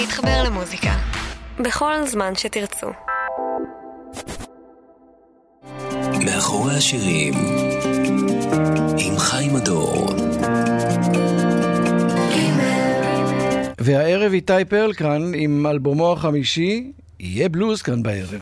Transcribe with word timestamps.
להתחבר 0.00 0.42
למוזיקה. 0.44 0.92
בכל 1.58 2.06
זמן 2.06 2.34
שתרצו. 2.34 2.86
מאחורי 6.24 6.74
השירים, 6.74 7.34
עם 8.98 9.18
חיים 9.18 9.56
הדור. 9.56 10.06
והערב 13.80 14.32
איתי 14.32 14.64
פרל 14.68 14.92
כאן 14.92 15.32
עם 15.34 15.66
אלבומו 15.66 16.12
החמישי, 16.12 16.92
יהיה 17.20 17.48
בלוז 17.48 17.82
כאן 17.82 18.02
בערב. 18.02 18.40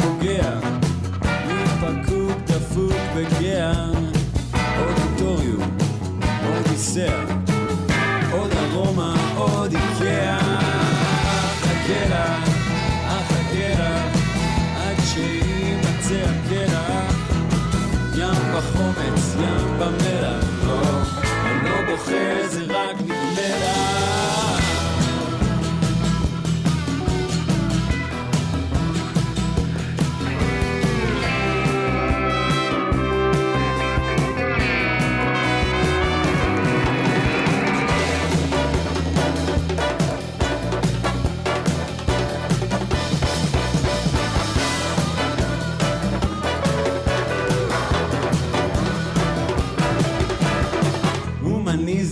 לא 0.00 0.53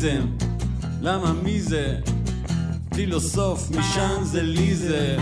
הומניזם, 0.02 0.26
למה 1.00 1.32
מי 1.32 1.60
זה? 1.60 1.96
פילוסוף, 2.94 3.70
משם 3.70 4.22
זה 4.22 4.42
לי 4.42 4.74
זה. 4.74 5.16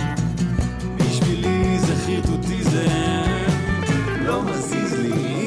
בשבילי 0.97 1.79
זה 1.79 1.95
חירטוטיזם, 2.07 3.25
לא 4.27 4.43
מזיז 4.43 4.93
לי 5.01 5.40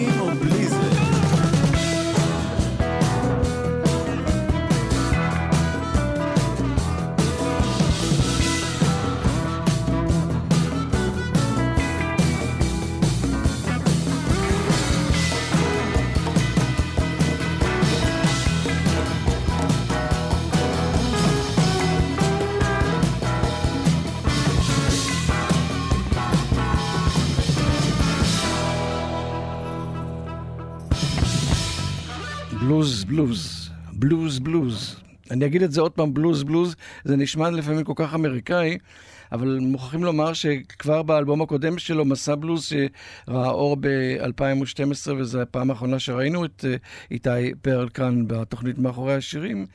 בלוז 33.14 33.70
בלוז, 33.94 34.40
בלוז. 34.40 34.96
אני 35.32 35.46
אגיד 35.46 35.64
את 35.64 35.72
זה 35.72 35.82
עוד 35.82 35.92
פעם, 35.92 36.14
בלוז 36.14 36.44
בלוז, 36.44 36.76
זה 37.04 37.16
נשמע 37.16 37.50
לפעמים 37.50 37.84
כל 37.84 37.94
כך 37.96 38.14
אמריקאי, 38.14 38.78
אבל 39.32 39.60
מוכרחים 39.62 40.04
לומר 40.04 40.34
שכבר 40.34 41.04
באלבום 41.04 41.42
הקודם 41.42 41.78
שלו, 41.78 42.06
מסע 42.06 42.36
בלוז, 42.36 42.64
שראה 42.64 43.50
אור 43.50 43.78
ב-2012, 43.80 45.12
וזו 45.18 45.42
הפעם 45.42 45.70
האחרונה 45.70 46.00
שראינו 46.00 46.46
את 46.46 46.66
אה, 46.68 46.76
איתי 47.12 47.54
פרל 47.62 47.90
כאן 47.90 48.28
בתוכנית 48.28 48.78
מאחורי 48.78 49.14
השירים, 49.14 49.66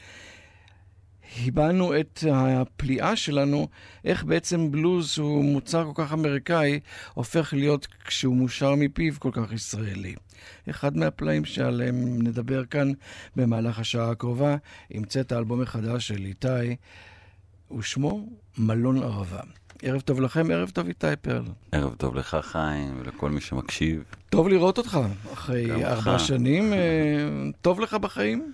הבענו 1.36 2.00
את 2.00 2.24
הפליאה 2.32 3.16
שלנו, 3.16 3.68
איך 4.04 4.24
בעצם 4.24 4.70
בלוז 4.70 5.18
הוא 5.18 5.44
מוצר 5.44 5.84
כל 5.84 6.04
כך 6.04 6.12
אמריקאי, 6.12 6.80
הופך 7.14 7.52
להיות, 7.52 7.86
כשהוא 8.04 8.36
מושר 8.36 8.74
מפיו, 8.74 9.12
כל 9.18 9.30
כך 9.32 9.52
ישראלי. 9.52 10.14
אחד 10.70 10.96
מהפלאים 10.96 11.44
שעליהם 11.44 12.22
נדבר 12.22 12.64
כאן 12.64 12.92
במהלך 13.36 13.78
השעה 13.78 14.10
הקרובה, 14.10 14.56
המצא 14.90 15.20
את 15.20 15.32
האלבום 15.32 15.62
החדש 15.62 16.08
של 16.08 16.24
איתי, 16.24 16.76
ושמו 17.78 18.28
מלון 18.58 19.02
ערבה. 19.02 19.40
ערב 19.82 20.00
טוב 20.00 20.20
לכם, 20.20 20.50
ערב 20.50 20.70
טוב 20.70 20.86
איתי 20.86 21.06
פרל. 21.20 21.44
ערב 21.72 21.94
טוב 21.94 22.14
לך, 22.14 22.36
חיים, 22.42 23.00
ולכל 23.00 23.30
מי 23.30 23.40
שמקשיב. 23.40 24.04
טוב 24.30 24.48
לראות 24.48 24.78
אותך 24.78 24.98
אחרי 25.32 25.84
ארבע. 25.84 26.18
שנים. 26.18 26.72
אה, 26.72 26.78
טוב 27.62 27.80
לך 27.80 27.94
בחיים? 27.94 28.52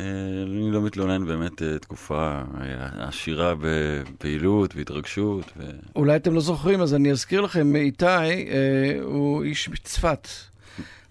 אה, 0.00 0.04
אני 0.46 0.70
לא 0.70 0.82
מתלונן, 0.82 1.26
באמת 1.26 1.62
אה, 1.62 1.78
תקופה 1.78 2.42
אה, 2.60 3.08
עשירה 3.08 3.54
בפעילות 3.60 4.76
והתרגשות. 4.76 5.44
ו... 5.56 5.70
אולי 5.96 6.16
אתם 6.16 6.34
לא 6.34 6.40
זוכרים, 6.40 6.80
אז 6.80 6.94
אני 6.94 7.10
אזכיר 7.10 7.40
לכם, 7.40 7.76
איתי 7.76 8.06
אה, 8.06 8.98
הוא 9.02 9.42
איש 9.42 9.68
מצפת. 9.68 10.28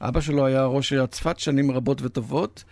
אבא 0.01 0.22
שלו 0.22 0.45
היה 0.45 0.66
ראש 0.66 0.92
עיריית 0.92 1.12
צפת 1.12 1.39
שנים 1.39 1.72
רבות 1.72 2.01
וטובות, 2.01 2.63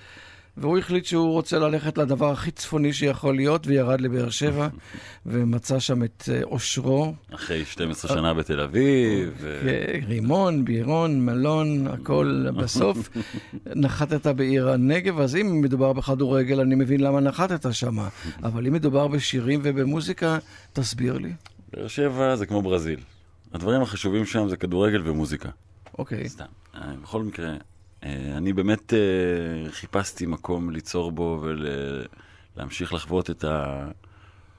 והוא 0.57 0.77
החליט 0.77 1.05
שהוא 1.05 1.31
רוצה 1.31 1.59
ללכת 1.59 1.97
לדבר 1.97 2.31
הכי 2.31 2.51
צפוני 2.51 2.93
שיכול 2.93 3.35
להיות, 3.35 3.67
וירד 3.67 4.01
לבאר 4.01 4.29
שבע, 4.29 4.67
ומצא 5.25 5.79
שם 5.79 6.03
את 6.03 6.29
אה, 6.31 6.43
אושרו. 6.43 7.13
אחרי 7.33 7.65
12 7.65 8.15
שנה 8.15 8.33
בתל 8.33 8.59
אביב. 8.59 9.33
ו... 9.37 9.59
כן, 9.63 10.07
רימון, 10.07 10.65
בירון, 10.65 11.25
מלון, 11.25 11.87
הכל 11.87 12.45
בסוף. 12.61 13.09
נחתת 13.65 14.27
בעיר 14.27 14.69
הנגב, 14.69 15.19
אז 15.19 15.35
אם 15.35 15.61
מדובר 15.61 15.93
בכדורגל, 15.93 16.59
אני 16.59 16.75
מבין 16.75 17.01
למה 17.01 17.19
נחתת 17.19 17.73
שם. 17.73 17.97
אבל 18.43 18.67
אם 18.67 18.73
מדובר 18.73 19.07
בשירים 19.07 19.59
ובמוזיקה, 19.63 20.37
תסביר 20.73 21.17
לי. 21.17 21.33
באר 21.73 21.87
שבע 21.87 22.35
זה 22.35 22.45
כמו 22.45 22.61
ברזיל. 22.61 22.99
הדברים 23.53 23.81
החשובים 23.81 24.25
שם 24.25 24.49
זה 24.49 24.57
כדורגל 24.57 25.01
ומוזיקה. 25.09 25.49
אוקיי. 25.97 26.29
סתם. 26.29 26.45
אה, 26.75 26.81
בכל 27.03 27.23
מקרה, 27.23 27.53
אני 28.05 28.53
באמת 28.53 28.93
אה, 28.93 29.71
חיפשתי 29.71 30.25
מקום 30.25 30.69
ליצור 30.69 31.11
בו 31.11 31.43
ולהמשיך 32.57 32.93
לחוות 32.93 33.29
את 33.29 33.45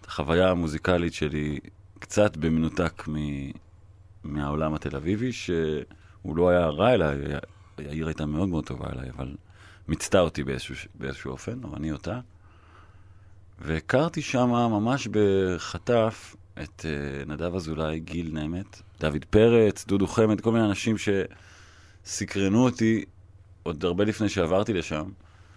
החוויה 0.07 0.51
המוזיקלית 0.51 1.15
שלי 1.15 1.59
קצת 1.99 2.37
במנותק 2.37 3.09
מ- 3.09 3.51
מהעולם 4.25 4.75
התל 4.75 4.97
אביבי, 4.97 5.33
שהוא 5.33 5.83
הוא 6.23 6.37
לא 6.37 6.49
היה 6.49 6.67
רע 6.67 6.95
אליי, 6.95 7.19
יאיר 7.79 8.07
הייתה 8.07 8.27
מאוד 8.27 8.49
מאוד 8.49 8.67
טובה 8.67 8.87
אליי, 8.93 9.11
אבל 9.11 9.37
מיצתה 9.89 10.21
אותי 10.21 10.45
באיזשהו, 10.45 10.75
באיזשהו 10.95 11.31
אופן, 11.31 11.65
או 11.65 11.77
אני 11.77 11.93
אותה. 11.93 12.21
והכרתי 13.61 14.23
שם 14.23 14.49
ממש 14.49 15.09
בחטף 15.11 16.37
את 16.63 16.85
uh, 16.85 17.29
נדב 17.29 17.55
אזולאי, 17.55 18.01
גיל 18.01 18.31
נמת, 18.33 18.83
דוד 19.01 19.25
פרץ, 19.31 19.85
דודו 19.87 20.07
חמד, 20.07 20.41
כל 20.41 20.53
מיני 20.53 20.65
אנשים 20.65 20.97
שסקרנו 22.05 22.65
אותי 22.65 23.05
עוד 23.65 23.85
הרבה 23.85 24.05
לפני 24.05 24.29
שעברתי 24.29 24.73
לשם. 24.73 25.05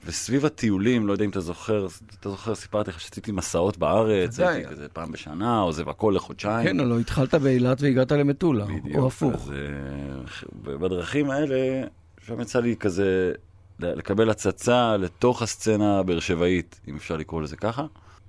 וסביב 0.06 0.46
הטיולים, 0.46 1.08
לא 1.08 1.12
יודע 1.12 1.26
אם 1.26 1.30
אתה 1.30 1.40
זוכר, 1.40 1.88
אתה 2.20 2.30
זוכר, 2.30 2.56
סיפרתי 2.56 2.90
לך 2.90 3.02
שעשיתי 3.02 3.32
מסעות 3.32 3.78
בארץ. 3.78 4.40
הייתי 4.40 4.70
כזה 4.70 4.88
פעם 4.90 5.12
בשנה, 5.12 5.60
עוזב 5.60 5.90
הכל 5.90 6.14
לחודשיים. 6.16 6.68
כן, 6.68 6.80
הלוא 6.80 7.00
התחלת 7.00 7.36
באילת 7.36 7.82
והגעת 7.82 8.12
למטולה, 8.12 8.66
בדיוק. 8.66 8.96
או 8.96 9.08
הפוך. 9.08 9.34
אז 9.34 9.52
אה, 9.52 10.78
בדרכים 10.78 11.30
האלה, 11.30 11.88
שם 12.26 12.42
יצא 12.42 12.60
לי 12.60 12.76
כזה 12.76 13.32
לקבל 13.80 14.30
הצצה 14.30 14.98
לתוך 14.98 15.42
הסצנה 15.42 16.00
הבאר 16.00 16.20
שבעית, 16.20 16.80
אם 16.88 16.96
אפשר 16.96 17.18
לקרוא 17.18 17.42
לזה 17.42 17.56
ככה. 17.56 17.86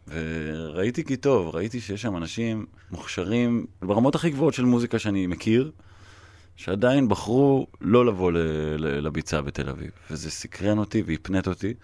וראיתי 0.09 1.05
כי 1.05 1.17
טוב, 1.17 1.57
ראיתי 1.57 1.81
שיש 1.81 2.03
שם 2.03 2.17
אנשים 2.17 2.67
מוכשרים 2.91 3.67
ברמות 3.83 4.15
הכי 4.15 4.31
גבוהות 4.31 4.55
של 4.55 4.65
מוזיקה 4.65 4.99
שאני 4.99 5.27
מכיר, 5.27 5.71
שעדיין 6.59 7.09
בחרו 7.09 7.67
לא 7.81 8.07
לבוא 8.07 8.33
לביצה 8.79 9.43
בתל 9.43 9.69
אביב. 9.69 9.91
וזה 10.11 10.31
סקרן 10.31 10.79
אותי 10.79 11.03
והפנט 11.07 11.49
אותי. 11.49 11.75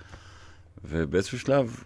ובאיזשהו 0.84 1.38
שלב, 1.38 1.76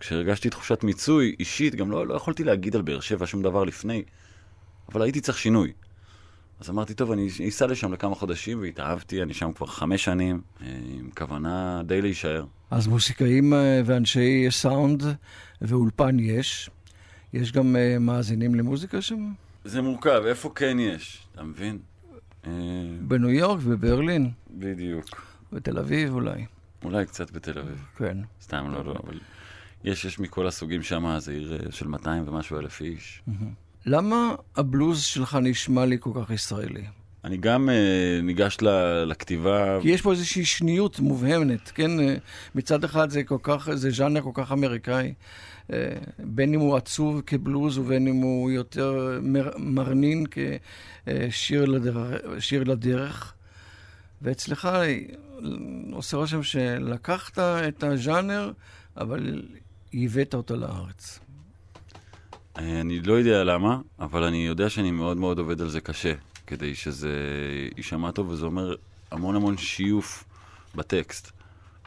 כשהרגשתי 0.00 0.50
תחושת 0.50 0.84
מיצוי 0.84 1.36
אישית, 1.40 1.74
גם 1.74 1.90
לא, 1.90 2.06
לא 2.06 2.14
יכולתי 2.14 2.44
להגיד 2.44 2.76
על 2.76 2.82
באר 2.82 3.00
שבע 3.00 3.26
שום 3.26 3.42
דבר 3.42 3.64
לפני, 3.64 4.02
אבל 4.92 5.02
הייתי 5.02 5.20
צריך 5.20 5.38
שינוי. 5.38 5.72
אז 6.60 6.70
אמרתי, 6.70 6.94
טוב, 6.94 7.12
אני 7.12 7.28
אסע 7.48 7.66
לשם 7.66 7.92
לכמה 7.92 8.14
חודשים, 8.14 8.60
והתאהבתי, 8.60 9.22
אני 9.22 9.34
שם 9.34 9.52
כבר 9.52 9.66
חמש 9.66 10.04
שנים, 10.04 10.40
אה, 10.62 10.66
עם 10.98 11.10
כוונה 11.18 11.82
די 11.86 12.02
להישאר. 12.02 12.44
אז 12.70 12.86
מוסיקאים 12.86 13.54
אה, 13.54 13.80
ואנשי 13.84 14.46
סאונד 14.50 15.02
ואולפן 15.62 16.18
יש. 16.18 16.70
יש 17.32 17.52
גם 17.52 17.76
אה, 17.76 17.98
מאזינים 17.98 18.54
למוזיקה 18.54 19.02
שם? 19.02 19.32
זה 19.64 19.82
מורכב, 19.82 20.22
איפה 20.26 20.52
כן 20.54 20.76
יש, 20.80 21.26
אתה 21.32 21.42
מבין? 21.42 21.78
אה, 22.46 22.52
בניו 23.00 23.30
יורק 23.30 23.60
ובברלין, 23.62 24.30
בדיוק. 24.50 25.26
בתל 25.52 25.78
אביב 25.78 26.12
אולי. 26.14 26.44
אולי 26.84 27.06
קצת 27.06 27.30
בתל 27.30 27.58
אביב, 27.58 27.84
כן. 27.96 28.18
סתם 28.42 28.70
לא, 28.72 28.84
לא, 28.84 28.94
אבל 29.06 29.18
יש, 29.84 30.04
יש 30.04 30.18
מכל 30.18 30.46
הסוגים 30.46 30.82
שם, 30.82 31.14
זה 31.18 31.32
עיר 31.32 31.52
אה, 31.66 31.72
של 31.72 31.86
200 31.88 32.28
ומשהו 32.28 32.58
אלף 32.58 32.80
איש. 32.80 33.22
למה 33.86 34.16
הבלוז 34.56 35.02
שלך 35.02 35.38
נשמע 35.42 35.86
לי 35.86 35.96
כל 36.00 36.10
כך 36.14 36.30
ישראלי? 36.30 36.84
אני 37.24 37.36
גם 37.36 37.68
אה, 37.70 37.74
ניגש 38.22 38.56
ל- 38.62 39.04
לכתיבה, 39.04 39.78
כי 39.82 39.88
יש 39.88 40.02
פה 40.02 40.10
איזושהי 40.12 40.44
שניות 40.44 41.00
מובהמת, 41.00 41.70
כן? 41.74 41.90
מצד 42.54 42.84
אחד 42.84 43.10
זה 43.10 43.22
כל 43.24 43.38
כך, 43.42 43.68
זה 43.74 43.90
ז'אנר 43.90 44.20
כל 44.22 44.30
כך 44.34 44.52
אמריקאי, 44.52 45.14
בין 46.18 46.54
אם 46.54 46.60
הוא 46.60 46.76
עצוב 46.76 47.22
כבלוז 47.26 47.78
ובין 47.78 48.08
אם 48.08 48.16
הוא 48.16 48.50
יותר 48.50 49.18
מר, 49.22 49.50
מרנין 49.58 50.24
כשיר 50.30 51.64
לדרך, 51.64 52.22
לדרך. 52.64 53.32
ואצלך 54.22 54.68
עושה 55.92 56.16
רושם 56.16 56.42
שלקחת 56.42 57.38
את 57.38 57.82
הז'אנר, 57.82 58.52
אבל 58.96 59.42
הבאת 59.94 60.34
אותו 60.34 60.56
לארץ. 60.56 61.20
אני 62.56 63.00
לא 63.00 63.12
יודע 63.12 63.44
למה, 63.44 63.80
אבל 63.98 64.22
אני 64.22 64.46
יודע 64.46 64.70
שאני 64.70 64.90
מאוד 64.90 65.16
מאוד 65.16 65.38
עובד 65.38 65.60
על 65.60 65.68
זה 65.68 65.80
קשה, 65.80 66.14
כדי 66.46 66.74
שזה 66.74 67.12
יישמע 67.76 68.10
טוב, 68.10 68.28
וזה 68.28 68.46
אומר 68.46 68.74
המון 69.10 69.36
המון 69.36 69.56
שיוף 69.56 70.24
בטקסט. 70.74 71.35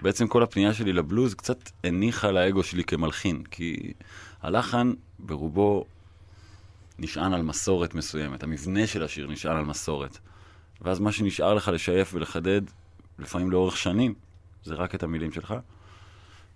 בעצם 0.01 0.27
כל 0.27 0.43
הפנייה 0.43 0.73
שלי 0.73 0.93
לבלוז 0.93 1.33
קצת 1.33 1.69
הניחה 1.83 2.31
לאגו 2.31 2.63
שלי 2.63 2.83
כמלחין, 2.83 3.43
כי 3.51 3.93
הלחן 4.41 4.93
ברובו 5.19 5.85
נשען 6.99 7.33
על 7.33 7.41
מסורת 7.41 7.93
מסוימת, 7.93 8.43
המבנה 8.43 8.87
של 8.87 9.03
השיר 9.03 9.27
נשען 9.27 9.57
על 9.57 9.65
מסורת. 9.65 10.17
ואז 10.81 10.99
מה 10.99 11.11
שנשאר 11.11 11.53
לך 11.53 11.67
לשייף 11.67 12.13
ולחדד, 12.13 12.61
לפעמים 13.19 13.51
לאורך 13.51 13.77
שנים, 13.77 14.13
זה 14.63 14.73
רק 14.73 14.95
את 14.95 15.03
המילים 15.03 15.31
שלך. 15.31 15.53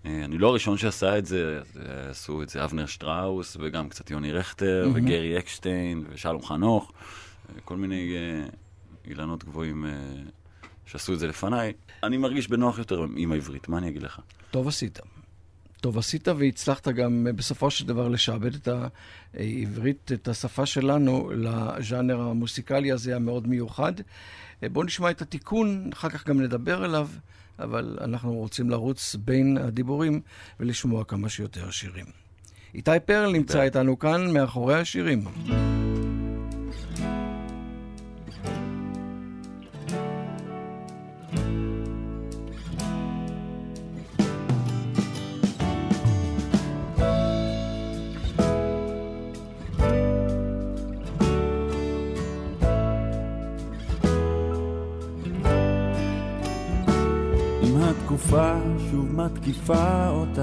אה, 0.06 0.25
אני 0.25 0.38
לא 0.38 0.48
הראשון 0.48 0.78
שעשה 0.78 1.18
את 1.18 1.25
זה, 1.25 1.62
אה, 1.80 2.10
עשו 2.10 2.44
את 2.44 2.50
זה 2.50 2.63
אבנר 2.63 2.86
שטראוס, 2.86 3.57
וגם 3.60 3.89
קצת 3.89 4.12
יוני 4.12 4.31
רכטר, 4.31 4.84
מהמם. 4.88 5.06
וגרי 5.06 5.39
אקשטיין, 5.39 6.04
ושלום 6.10 6.46
חנוך, 6.46 6.92
אה, 7.50 7.62
כל 7.66 7.78
מיני 7.78 8.16
אילנות 9.06 9.44
גבוהים 9.44 9.86
שעשו 10.86 11.14
את 11.14 11.20
זה 11.20 11.28
לפניי. 11.28 11.74
אני 12.04 12.18
מרגיש 12.18 12.48
בנוח 12.48 12.78
יותר 12.78 13.06
עם 13.16 13.32
העברית, 13.32 13.70
מה 13.70 13.78
אני 13.78 13.90
אגיד 13.90 14.04
לך? 14.04 14.20
טוב 14.52 14.68
עשית. 14.68 15.00
טוב 15.82 15.98
עשית 15.98 16.28
והצלחת 16.28 16.88
גם 16.88 17.28
אה, 17.28 17.34
בסופו 17.34 17.72
של 17.72 17.88
דבר 17.88 18.08
לשעבד 18.08 18.56
את 18.56 18.68
העברית, 19.34 20.12
את 20.14 20.28
השפה 20.28 20.66
שלנו, 20.66 21.32
לז'אנר 21.36 22.22
המוסיקלי 22.22 22.92
הזה 22.92 23.16
המאוד 23.16 23.48
מיוחד. 23.48 23.94
אה, 24.64 24.70
בואו 24.70 24.86
נשמע 24.86 25.12
את 25.12 25.22
התיקון, 25.22 25.90
אחר 25.94 26.10
כך 26.10 26.28
גם 26.28 26.42
נדבר 26.42 26.84
עליו, 26.84 27.08
אבל 27.60 27.98
אנחנו 28.02 28.34
רוצים 28.34 28.70
לרוץ 28.70 29.16
בין 29.16 29.58
הדיבורים 29.58 30.22
ולשמוע 30.60 31.04
כמה 31.04 31.30
שיותר 31.30 31.72
שירים. 31.72 32.06
איתי 32.76 32.92
פרל 33.06 33.32
נמצא. 33.32 33.62
איתנו 33.62 34.00
כאן 34.00 34.34
מאחורי 34.34 34.76
השירים. 34.76 35.24
התקופה 58.34 58.54
שוב 58.92 59.16
מתקיפה 59.16 60.10
אותך. 60.10 60.42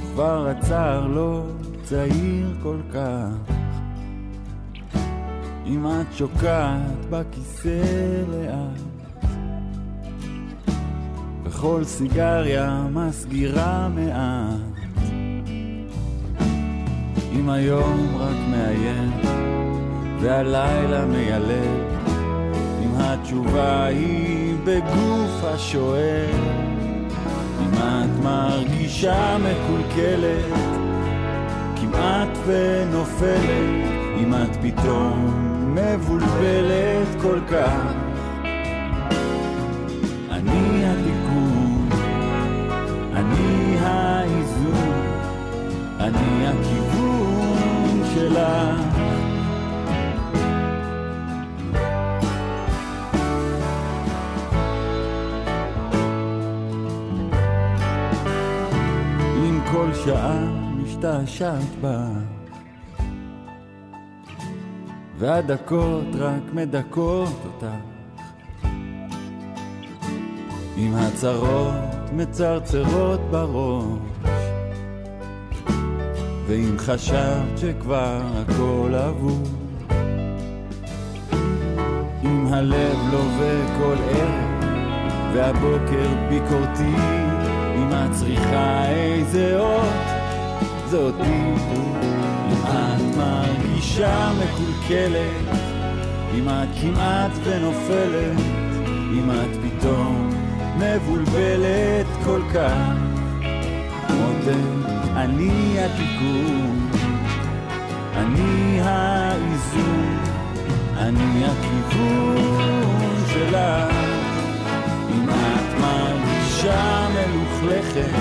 כבר 0.00 0.48
הצער 0.48 1.06
לא 1.06 1.42
צעיר 1.82 2.54
כל 2.62 2.76
כך. 2.92 3.54
אם 5.66 5.86
את 5.86 6.06
שוקעת 6.16 7.06
בכיסא 7.10 7.82
לאט. 8.28 9.08
וכל 11.44 11.84
סיגריה 11.84 12.86
מסגירה 12.92 13.88
מעט. 13.88 15.10
אם 17.32 17.48
היום 17.48 18.16
רק 18.18 18.36
מאיים 18.50 19.10
והלילה 20.20 21.06
מיילב 21.06 21.88
אם 21.92 21.97
התשובה 23.00 23.84
היא 23.84 24.56
בגוף 24.64 25.44
השואל, 25.44 26.30
אם 27.62 27.74
את 27.74 28.24
מרגישה 28.24 29.36
מקולקלת, 29.38 30.54
כמעט 31.76 32.38
ונופלת, 32.46 33.88
אם 34.22 34.34
את 34.34 34.56
פתאום 34.62 35.34
מבולבלת 35.74 37.22
כל 37.22 37.38
כך. 37.50 37.82
אני 40.30 40.84
התיקון, 40.84 41.88
אני 43.14 43.76
האיזון, 43.80 45.02
אני 46.00 46.46
הכיוון 46.46 48.02
שלך. 48.14 48.87
שעה 60.08 60.44
משתעשעת 60.76 61.80
בה. 61.80 62.06
והדקות 65.18 66.06
רק 66.18 66.42
מדכאות 66.54 67.44
אותך. 67.44 67.66
אם 70.76 70.94
הצרות 70.94 72.12
מצרצרות 72.12 73.20
בראש. 73.30 73.98
ואם 76.46 76.74
חשבת 76.78 77.58
שכבר 77.58 78.20
הכל 78.34 78.94
אבוד 78.94 79.48
אם 82.24 82.46
הלב 82.46 82.96
לווה 83.12 83.78
כל 83.78 83.96
ערב 84.10 84.64
והבוקר 85.34 86.08
ביקורתי 86.28 87.27
אם 87.78 87.92
את 87.92 88.12
צריכה 88.12 88.84
איזה 88.88 89.58
אות. 89.60 90.08
זה 90.86 90.96
אותי 90.96 91.22
אם 91.22 92.62
את 92.66 93.16
מרגישה 93.16 94.30
מקולקלת. 94.38 95.68
אם 96.38 96.48
את 96.48 96.68
כמעט 96.80 97.30
ונופלת, 97.44 98.40
אם 99.12 99.30
את 99.30 99.56
פתאום 99.62 100.30
מבולבלת 100.76 102.06
כל 102.24 102.40
כך. 102.54 102.92
מותק, 104.10 104.88
אני 105.16 105.76
התיקון, 105.78 106.90
אני 108.16 108.80
האיזון, 108.82 110.18
אני 110.96 111.44
הכיוון 111.44 113.16
שלך. 113.32 114.07
מרגישה 116.68 117.08
מלוכלכת, 117.14 118.18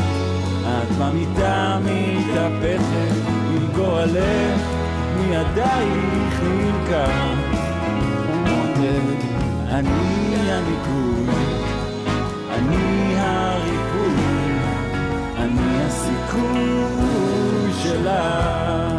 את 0.68 0.92
במיטה 1.00 1.80
מתהפכת, 1.84 3.16
עם 3.54 3.68
גורלך 3.76 4.62
מידייך 5.18 6.42
נלקח. 6.44 7.58
אני 9.70 10.52
הניקוי, 10.52 11.36
אני 12.50 13.16
הריפוי, 13.18 14.16
אני 15.38 15.84
הסיכוי 15.86 17.74
שלך. 17.84 18.97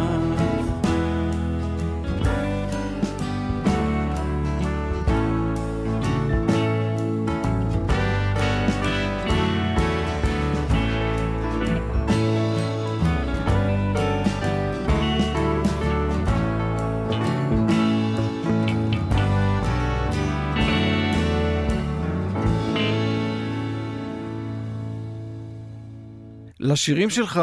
לשירים 26.69 27.09
שלך, 27.09 27.41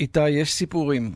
איתי, 0.00 0.28
יש 0.28 0.52
סיפורים. 0.52 1.12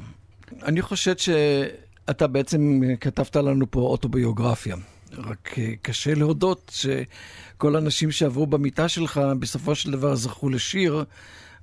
אני 0.62 0.82
חושד 0.82 1.18
שאתה 1.18 2.26
בעצם 2.26 2.80
כתבת 3.00 3.36
לנו 3.36 3.70
פה 3.70 3.80
אוטוביוגרפיה. 3.80 4.76
רק 5.12 5.54
אה, 5.58 5.72
קשה 5.82 6.14
להודות 6.14 6.72
שכל 6.74 7.76
האנשים 7.76 8.10
שעברו 8.10 8.46
במיטה 8.46 8.88
שלך, 8.88 9.20
בסופו 9.38 9.74
של 9.74 9.90
דבר 9.90 10.14
זכו 10.14 10.48
לשיר, 10.48 11.04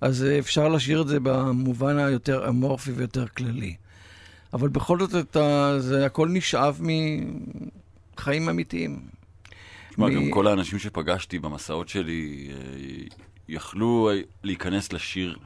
אז 0.02 0.24
אה, 0.24 0.40
אפשר 0.40 0.68
לשיר 0.70 1.02
את 1.02 1.08
זה 1.08 1.20
במובן 1.24 1.98
היותר 1.98 2.50
אמורפי 2.50 2.92
ויותר 2.92 3.28
כללי. 3.28 3.76
אבל 4.54 4.70
בכל 4.70 5.00
זאת, 5.00 5.16
אתה, 5.16 5.76
זה 5.80 6.06
הכל 6.06 6.30
נשאב 6.30 6.82
מחיים 8.18 8.50
אמיתיים. 8.50 9.00
תשמע, 9.90 10.08
מ- 10.08 10.14
גם 10.16 10.32
כל 10.32 10.48
האנשים 10.48 10.80
שפגשתי 10.80 11.40
במסעות 11.40 11.90
שלי 11.90 12.50
אה, 12.50 12.56
יכלו 13.50 14.10
להיכנס 14.44 14.94
לשיר 14.94 15.38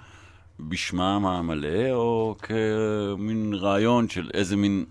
בשמם 0.60 1.26
המלא, 1.26 1.92
או 1.92 2.36
כמין 2.42 3.54
רעיון 3.54 4.10
של 4.10 4.30
איזה 4.34 4.56
מין, 4.56 4.86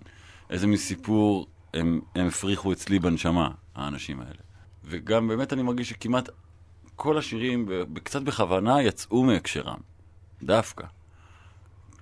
איזה 0.50 0.66
מין 0.66 0.76
סיפור 0.76 1.46
הם, 1.74 2.00
הם 2.14 2.26
הפריחו 2.26 2.72
אצלי 2.72 2.98
בנשמה, 2.98 3.50
האנשים 3.74 4.20
האלה. 4.20 4.40
וגם 4.84 5.28
באמת 5.28 5.52
אני 5.52 5.62
מרגיש 5.62 5.88
שכמעט 5.88 6.28
כל 6.96 7.18
השירים, 7.18 7.68
קצת 8.02 8.22
בכוונה, 8.22 8.82
יצאו 8.82 9.24
מהקשרם. 9.24 9.78
דווקא. 10.42 10.86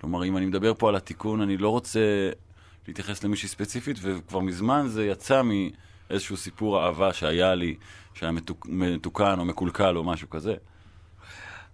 כלומר, 0.00 0.25
אם 0.25 0.37
אני 0.37 0.47
מדבר 0.47 0.75
פה 0.75 0.88
על 0.88 0.97
התיקון, 0.97 1.40
אני 1.40 1.57
לא 1.57 1.69
רוצה 1.69 2.31
להתייחס 2.88 3.25
למישהי 3.25 3.49
ספציפית, 3.49 3.97
וכבר 4.02 4.40
מזמן 4.40 4.87
זה 4.88 5.07
יצא 5.07 5.42
מאיזשהו 5.42 6.37
סיפור 6.37 6.85
אהבה 6.85 7.12
שהיה 7.12 7.54
לי, 7.54 7.76
שהיה 8.14 8.33
מתוק, 8.33 8.66
מתוקן 8.71 9.38
או 9.38 9.45
מקולקל 9.45 9.97
או 9.97 10.04
משהו 10.04 10.31
כזה. 10.31 10.54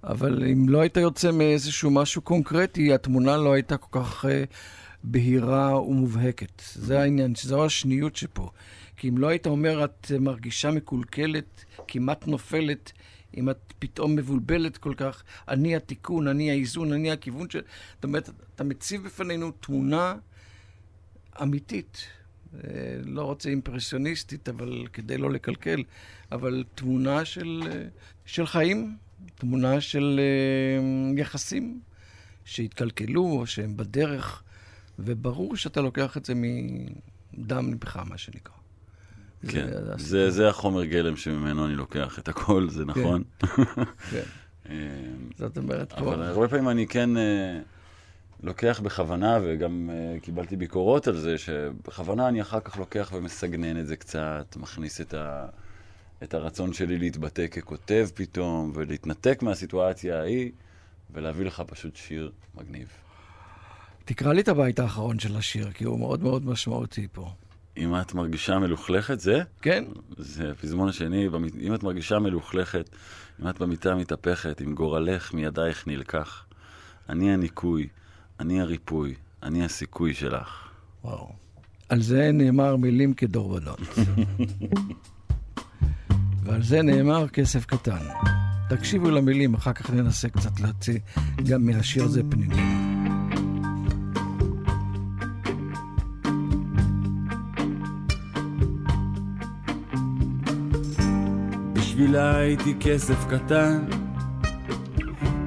אבל 0.05 0.45
אם 0.45 0.69
לא 0.69 0.81
היית 0.81 0.97
יוצא 0.97 1.31
מאיזשהו 1.31 1.91
משהו 1.91 2.23
קונקרטי, 2.23 2.93
התמונה 2.93 3.37
לא 3.37 3.53
הייתה 3.53 3.77
כל 3.77 4.01
כך 4.01 4.25
uh, 4.25 4.29
בהירה 5.05 5.83
ומובהקת. 5.83 6.63
זה 6.75 7.01
העניין, 7.01 7.35
שזו 7.35 7.65
השניות 7.65 8.17
שפה. 8.17 8.51
כי 8.97 9.09
אם 9.09 9.19
לא 9.19 9.29
היית 9.29 9.47
אומר, 9.47 9.85
את 9.85 10.13
אה, 10.15 10.19
מרגישה 10.19 10.71
מקולקלת, 10.71 11.65
כמעט 11.89 12.27
נופלת, 12.27 12.93
אם 13.37 13.51
את 13.51 13.73
פתאום 13.79 14.17
מבולבלת 14.17 14.77
כל 14.77 14.95
כך, 14.97 15.23
אני 15.49 15.77
התיקון, 15.77 16.29
אני 16.29 16.51
האיזון, 16.51 16.93
אני 16.93 17.11
הכיוון 17.11 17.51
של... 17.51 17.61
זאת 17.95 18.05
אומרת, 18.05 18.31
אתה 18.55 18.65
מציב 18.65 19.05
בפנינו 19.05 19.51
תמונה 19.51 20.15
אמיתית. 21.43 22.07
אה, 22.55 22.61
לא 23.05 23.23
רוצה 23.23 23.49
אימפרסיוניסטית, 23.49 24.49
אבל 24.49 24.87
כדי 24.93 25.19
לא 25.19 25.31
לקלקל, 25.31 25.83
אבל 26.33 26.65
תמונה 26.75 27.25
של, 27.25 27.63
אה, 27.67 27.83
של 28.27 28.47
חיים, 28.47 28.97
תמונה 29.35 29.81
של 29.81 30.21
אה, 30.21 31.21
יחסים 31.21 31.81
שהתקלקלו 32.45 33.23
או 33.25 33.47
שהם 33.47 33.77
בדרך, 33.77 34.43
וברור 34.99 35.57
שאתה 35.57 35.81
לוקח 35.81 36.17
את 36.17 36.25
זה 36.25 36.33
מדם 36.35 37.71
ליבך, 37.71 37.97
מה 37.97 38.19
שנקרא. 38.19 38.53
כן, 39.49 39.69
הסיפור. 39.69 39.97
זה, 39.97 40.31
זה 40.31 40.49
החומר 40.49 40.85
גלם 40.85 41.17
שממנו 41.17 41.67
אני 41.67 41.75
לוקח 41.75 42.19
את 42.19 42.29
הכל, 42.29 42.69
זה 42.71 42.85
נכון. 42.85 43.23
כן. 44.11 44.23
אה, 44.71 44.77
זאת 45.37 45.59
אומרת, 45.59 45.93
פה... 45.93 45.99
אבל 45.99 46.23
הרבה 46.23 46.49
פעמים 46.49 46.69
אני 46.69 46.87
כן 46.87 47.17
אה, 47.17 47.61
לוקח 48.43 48.81
בכוונה, 48.85 49.39
וגם 49.43 49.91
אה, 49.93 50.21
קיבלתי 50.21 50.57
ביקורות 50.57 51.09
על 51.09 51.17
זה, 51.17 51.39
שבכוונה 51.39 52.29
אני 52.29 52.43
אחר 52.43 52.61
כך 52.61 52.77
לוקח 52.77 53.13
ומסגנן 53.15 53.81
את 53.81 53.87
זה 53.87 53.97
קצת, 53.97 54.57
מכניס 54.57 55.01
את, 55.01 55.15
ה, 55.15 55.47
את 56.23 56.35
הרצון 56.35 56.73
שלי 56.73 56.99
להתבטא 56.99 57.47
ככותב 57.47 58.09
פתאום, 58.15 58.73
ולהתנתק 58.75 59.43
מהסיטואציה 59.43 60.19
ההיא, 60.19 60.51
ולהביא 61.11 61.47
לך 61.47 61.63
פשוט 61.67 61.97
שיר 61.97 62.31
מגניב. 62.55 62.89
תקרא 64.05 64.33
לי 64.33 64.41
את 64.41 64.49
הבית 64.49 64.79
האחרון 64.79 65.19
של 65.19 65.37
השיר, 65.37 65.73
כי 65.73 65.85
הוא 65.85 65.99
מאוד 65.99 66.23
מאוד 66.23 66.47
משמעותי 66.47 67.07
פה. 67.13 67.31
אם 67.77 68.01
את 68.01 68.15
מרגישה 68.15 68.59
מלוכלכת, 68.59 69.21
זה? 69.21 69.43
כן? 69.63 69.85
זה 70.17 70.51
הפזמון 70.51 70.89
השני, 70.89 71.29
אם 71.61 71.75
את 71.75 71.83
מרגישה 71.83 72.19
מלוכלכת, 72.19 72.91
אם 73.43 73.49
את 73.49 73.59
במיטה 73.59 73.95
מתהפכת, 73.95 74.63
אם 74.63 74.75
גורלך 74.75 75.35
מידייך 75.35 75.87
נלקח, 75.87 76.45
אני 77.09 77.33
הניקוי, 77.33 77.89
אני 78.41 78.61
הריפוי, 78.61 79.15
אני 79.43 79.65
הסיכוי 79.65 80.15
שלך. 80.15 80.69
וואו. 81.05 81.33
על 81.89 82.03
זה 82.03 82.31
נאמר 82.33 82.77
מילים 82.77 83.15
כדורבנות. 83.15 83.81
ועל 86.49 86.63
זה 86.63 86.83
נאמר 86.83 87.29
כסף 87.29 87.67
קטן. 87.67 87.99
תקשיבו 88.69 89.11
למילים, 89.11 89.55
אחר 89.55 89.73
כך 89.73 89.91
ננסה 89.91 90.29
קצת 90.29 90.61
להוציא 90.61 90.99
גם 91.49 91.67
מהשיר 91.67 92.05
הזה 92.05 92.23
פנינים. 92.29 92.89
בשבילה 101.73 102.37
הייתי 102.37 102.75
כסף 102.81 103.25
קטן, 103.29 103.85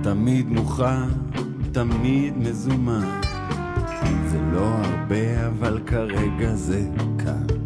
תמיד 0.03 0.48
מוכן, 0.48 1.10
תמיד 1.72 2.38
מזומן. 2.38 3.22
זה 4.31 4.39
לא 4.53 4.65
הרבה, 4.65 5.48
אבל 5.48 5.79
כרגע 5.86 6.55
זה 6.55 6.81
כאן. 7.25 7.61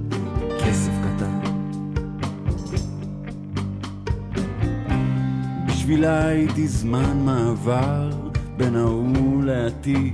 בשבילה 5.85 6.27
הייתי 6.27 6.67
זמן 6.67 7.17
מעבר, 7.25 8.09
בין 8.57 8.75
ההוא 8.75 9.43
לעתיד 9.43 10.13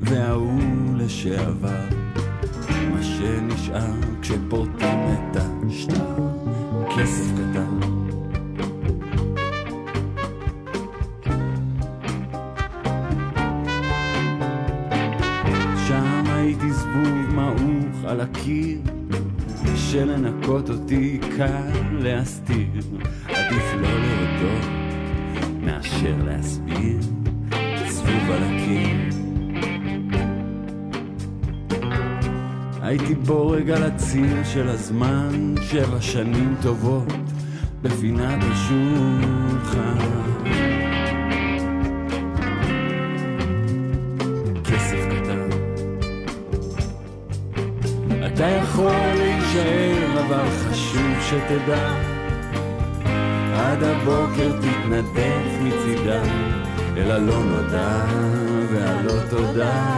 וההוא 0.00 0.96
לשעבר. 0.96 1.84
מה 2.90 3.02
שנשאר 3.02 3.94
כשפורטים 4.22 4.98
את 5.08 5.36
השטר, 5.36 6.16
כסף 6.96 7.32
קטן. 7.34 7.80
שם 15.88 16.24
הייתי 16.26 16.72
זבוב 16.72 17.34
מעוך 17.34 18.04
על 18.04 18.20
הקיר, 18.20 18.78
שלנקות 19.76 20.70
אותי 20.70 21.18
קל 21.36 21.70
להסתיר. 21.92 22.82
עדיף 23.28 23.74
לא 23.74 23.88
להודות 23.88 24.75
מאשר 25.96 26.16
להסביר, 26.24 26.98
זבוב 27.88 28.30
על 28.30 28.42
הקיר. 28.42 28.96
הייתי 32.82 33.14
בורג 33.14 33.70
על 33.70 33.82
הציר 33.82 34.44
של 34.44 34.68
הזמן, 34.68 35.54
שבע 35.62 36.00
שנים 36.00 36.54
טובות 36.62 37.12
בפינת 37.82 38.38
השולחן. 38.42 39.98
כסף 44.64 45.06
קטן. 45.10 45.48
אתה 48.26 48.44
יכול 48.44 48.92
להישאר 49.16 50.26
אבל 50.26 50.50
חשוב 50.50 51.12
שתדע, 51.30 52.15
עד 53.76 53.82
הבוקר 53.82 54.52
תתנדף 54.60 55.60
מצידה, 55.62 56.22
אל 56.96 57.10
הלא 57.10 57.44
נודע 57.44 58.04
והלא 58.72 59.20
תודה. 59.30 59.95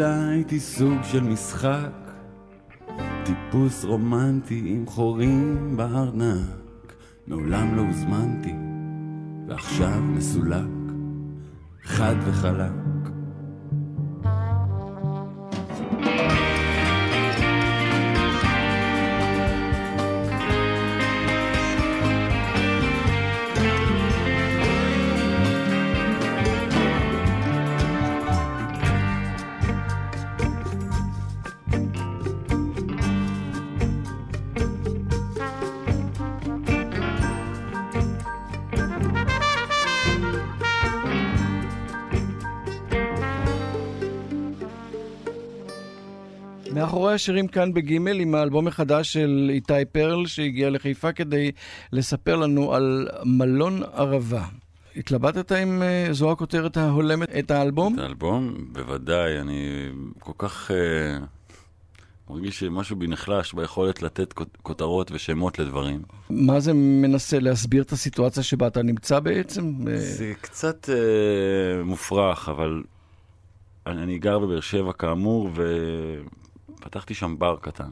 בשבילה 0.00 0.28
הייתי 0.28 0.60
סוג 0.60 1.02
של 1.02 1.20
משחק, 1.20 1.90
טיפוס 3.24 3.84
רומנטי 3.84 4.62
עם 4.66 4.86
חורים 4.86 5.76
בארנק. 5.76 6.92
מעולם 7.26 7.76
לא 7.76 7.82
הוזמנתי, 7.82 8.54
ועכשיו 9.48 10.02
מסולק, 10.02 10.68
חד 11.82 12.14
וחלק. 12.26 12.79
מאחורי 47.10 47.14
השירים 47.14 47.48
כאן 47.48 47.74
בגימל 47.74 48.20
עם 48.20 48.34
האלבום 48.34 48.66
החדש 48.68 49.12
של 49.12 49.50
איתי 49.52 49.84
פרל 49.92 50.26
שהגיע 50.26 50.70
לחיפה 50.70 51.12
כדי 51.12 51.50
לספר 51.92 52.36
לנו 52.36 52.74
על 52.74 53.08
מלון 53.24 53.82
ערבה. 53.82 54.44
התלבטת 54.96 55.52
אם 55.52 55.82
אה, 55.82 56.08
זו 56.12 56.32
הכותרת 56.32 56.76
ההולמת 56.76 57.28
את 57.38 57.50
האלבום? 57.50 57.94
את 57.94 57.98
האלבום? 57.98 58.54
בוודאי, 58.72 59.40
אני 59.40 59.88
כל 60.18 60.32
כך 60.38 60.70
uh, 60.70 62.30
מרגיש 62.30 62.60
שמשהו 62.60 62.96
בי 62.96 63.06
נחלש 63.06 63.52
ביכולת 63.52 64.02
לתת 64.02 64.32
כות- 64.32 64.58
כותרות 64.62 65.10
ושמות 65.12 65.58
לדברים. 65.58 66.02
מה 66.30 66.60
זה 66.60 66.72
מנסה 66.74 67.38
להסביר 67.38 67.82
את 67.82 67.92
הסיטואציה 67.92 68.42
שבה 68.42 68.66
אתה 68.66 68.82
נמצא 68.82 69.20
בעצם? 69.20 69.74
אה, 69.88 69.96
זה 69.98 70.32
קצת 70.40 70.88
uh, 70.88 71.84
מופרך, 71.84 72.48
אבל 72.48 72.82
אני, 73.86 74.02
אני 74.02 74.18
גר 74.18 74.38
בבאר 74.38 74.60
שבע 74.60 74.92
כאמור, 74.92 75.50
ופתחתי 76.80 77.14
שם 77.14 77.38
בר 77.38 77.56
קטן. 77.60 77.90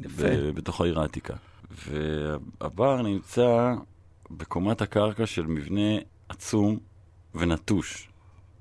יפה. 0.00 0.52
בתוך 0.54 0.80
העיר 0.80 1.00
העתיקה. 1.00 1.34
והבר 1.70 3.02
נמצא 3.02 3.74
בקומת 4.30 4.82
הקרקע 4.82 5.26
של 5.26 5.46
מבנה 5.46 5.98
עצום 6.28 6.78
ונטוש, 7.34 8.08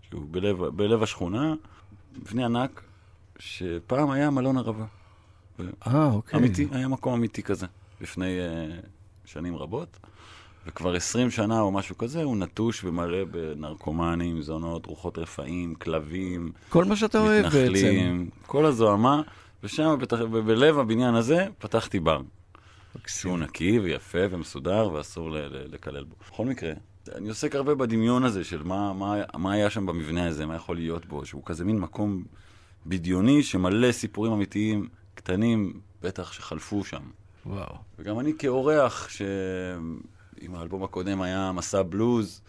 שהוא 0.01 0.25
בלב, 0.31 0.65
בלב 0.65 1.03
השכונה, 1.03 1.53
מבנה 2.17 2.45
ענק, 2.45 2.83
שפעם 3.39 4.11
היה 4.11 4.29
מלון 4.29 4.57
ערבה. 4.57 4.85
אה, 5.87 6.05
אוקיי. 6.05 6.39
אמיתי, 6.39 6.67
היה 6.71 6.87
מקום 6.87 7.13
אמיתי 7.13 7.43
כזה, 7.43 7.65
לפני 8.01 8.37
uh, 8.39 8.85
שנים 9.25 9.55
רבות. 9.55 9.97
וכבר 10.67 10.95
20 10.95 11.31
שנה 11.31 11.61
או 11.61 11.71
משהו 11.71 11.97
כזה, 11.97 12.23
הוא 12.23 12.37
נטוש 12.37 12.83
ומלא 12.83 13.23
בנרקומנים, 13.25 14.41
זונות, 14.41 14.85
רוחות 14.85 15.17
רפאים, 15.17 15.75
כלבים, 15.75 16.51
כל 16.69 16.85
מה 16.85 16.95
שאתה 16.95 17.19
אוהב 17.19 17.43
בעצם. 17.45 17.57
מתנחלים, 17.63 18.29
כל 18.47 18.65
הזוהמה, 18.65 19.21
ושם 19.63 19.95
בת- 20.01 20.13
בלב 20.13 20.79
הבניין 20.79 21.15
הזה 21.15 21.45
פתחתי 21.59 21.99
בר. 21.99 22.21
שהוא 23.07 23.37
נקי 23.39 23.79
ויפה 23.79 24.17
ומסודר 24.31 24.89
ואסור 24.93 25.29
לקלל 25.51 26.03
בו. 26.03 26.15
בכל 26.29 26.45
מקרה, 26.45 26.71
אני 27.15 27.29
עוסק 27.29 27.55
הרבה 27.55 27.75
בדמיון 27.75 28.23
הזה 28.23 28.43
של 28.43 28.63
מה, 28.63 28.93
מה, 28.93 29.15
מה 29.37 29.53
היה 29.53 29.69
שם 29.69 29.85
במבנה 29.85 30.27
הזה, 30.27 30.45
מה 30.45 30.55
יכול 30.55 30.75
להיות 30.75 31.05
בו, 31.05 31.25
שהוא 31.25 31.41
כזה 31.45 31.65
מין 31.65 31.79
מקום 31.79 32.23
בדיוני 32.85 33.43
שמלא 33.43 33.91
סיפורים 33.91 34.31
אמיתיים 34.33 34.87
קטנים, 35.15 35.73
בטח 36.01 36.31
שחלפו 36.31 36.83
שם. 36.85 37.01
וואו. 37.45 37.75
וגם 37.99 38.19
אני 38.19 38.33
כאורח, 38.39 39.07
שעם 40.41 40.55
האלבום 40.55 40.83
הקודם 40.83 41.21
היה 41.21 41.51
מסע 41.51 41.81
בלוז, 41.81 42.41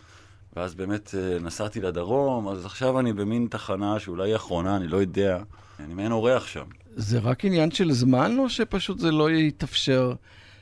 ואז 0.57 0.75
באמת 0.75 1.15
אה, 1.19 1.39
נסעתי 1.39 1.81
לדרום, 1.81 2.49
אז 2.49 2.67
עכשיו 2.67 3.01
אני 3.01 3.13
במין 3.13 3.47
תחנה 3.51 3.99
שאולי 3.99 4.31
היא 4.31 4.37
אחרונה, 4.37 4.77
אני 4.77 4.89
לא 4.89 4.97
יודע. 4.97 5.43
אני 5.81 5.95
מעין 5.95 6.13
אורח 6.13 6.47
שם. 6.47 6.65
זה 6.97 7.19
רק 7.19 7.45
עניין 7.45 7.71
של 7.71 7.93
זמן, 7.93 8.37
או 8.39 8.51
שפשוט 8.51 8.99
זה 8.99 9.11
לא 9.11 9.31
יתאפשר 9.31 10.15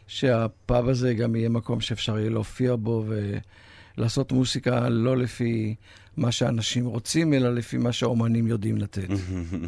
שהפאב 0.07 0.89
הזה 0.89 1.15
גם 1.15 1.37
יהיה 1.37 1.49
מקום 1.49 1.81
שאפשר 1.81 2.19
יהיה 2.19 2.31
להופיע 2.31 2.77
בו 2.77 3.05
ולעשות 3.97 4.33
מוסיקה 4.33 4.89
לא 4.89 5.17
לפי 5.17 5.75
מה 6.17 6.33
שאנשים 6.33 6.87
רוצים, 6.87 7.35
אלא 7.35 7.55
לפי 7.55 7.79
מה 7.79 7.93
שהאומנים 7.93 8.47
יודעים 8.47 8.79
לתת? 8.79 9.09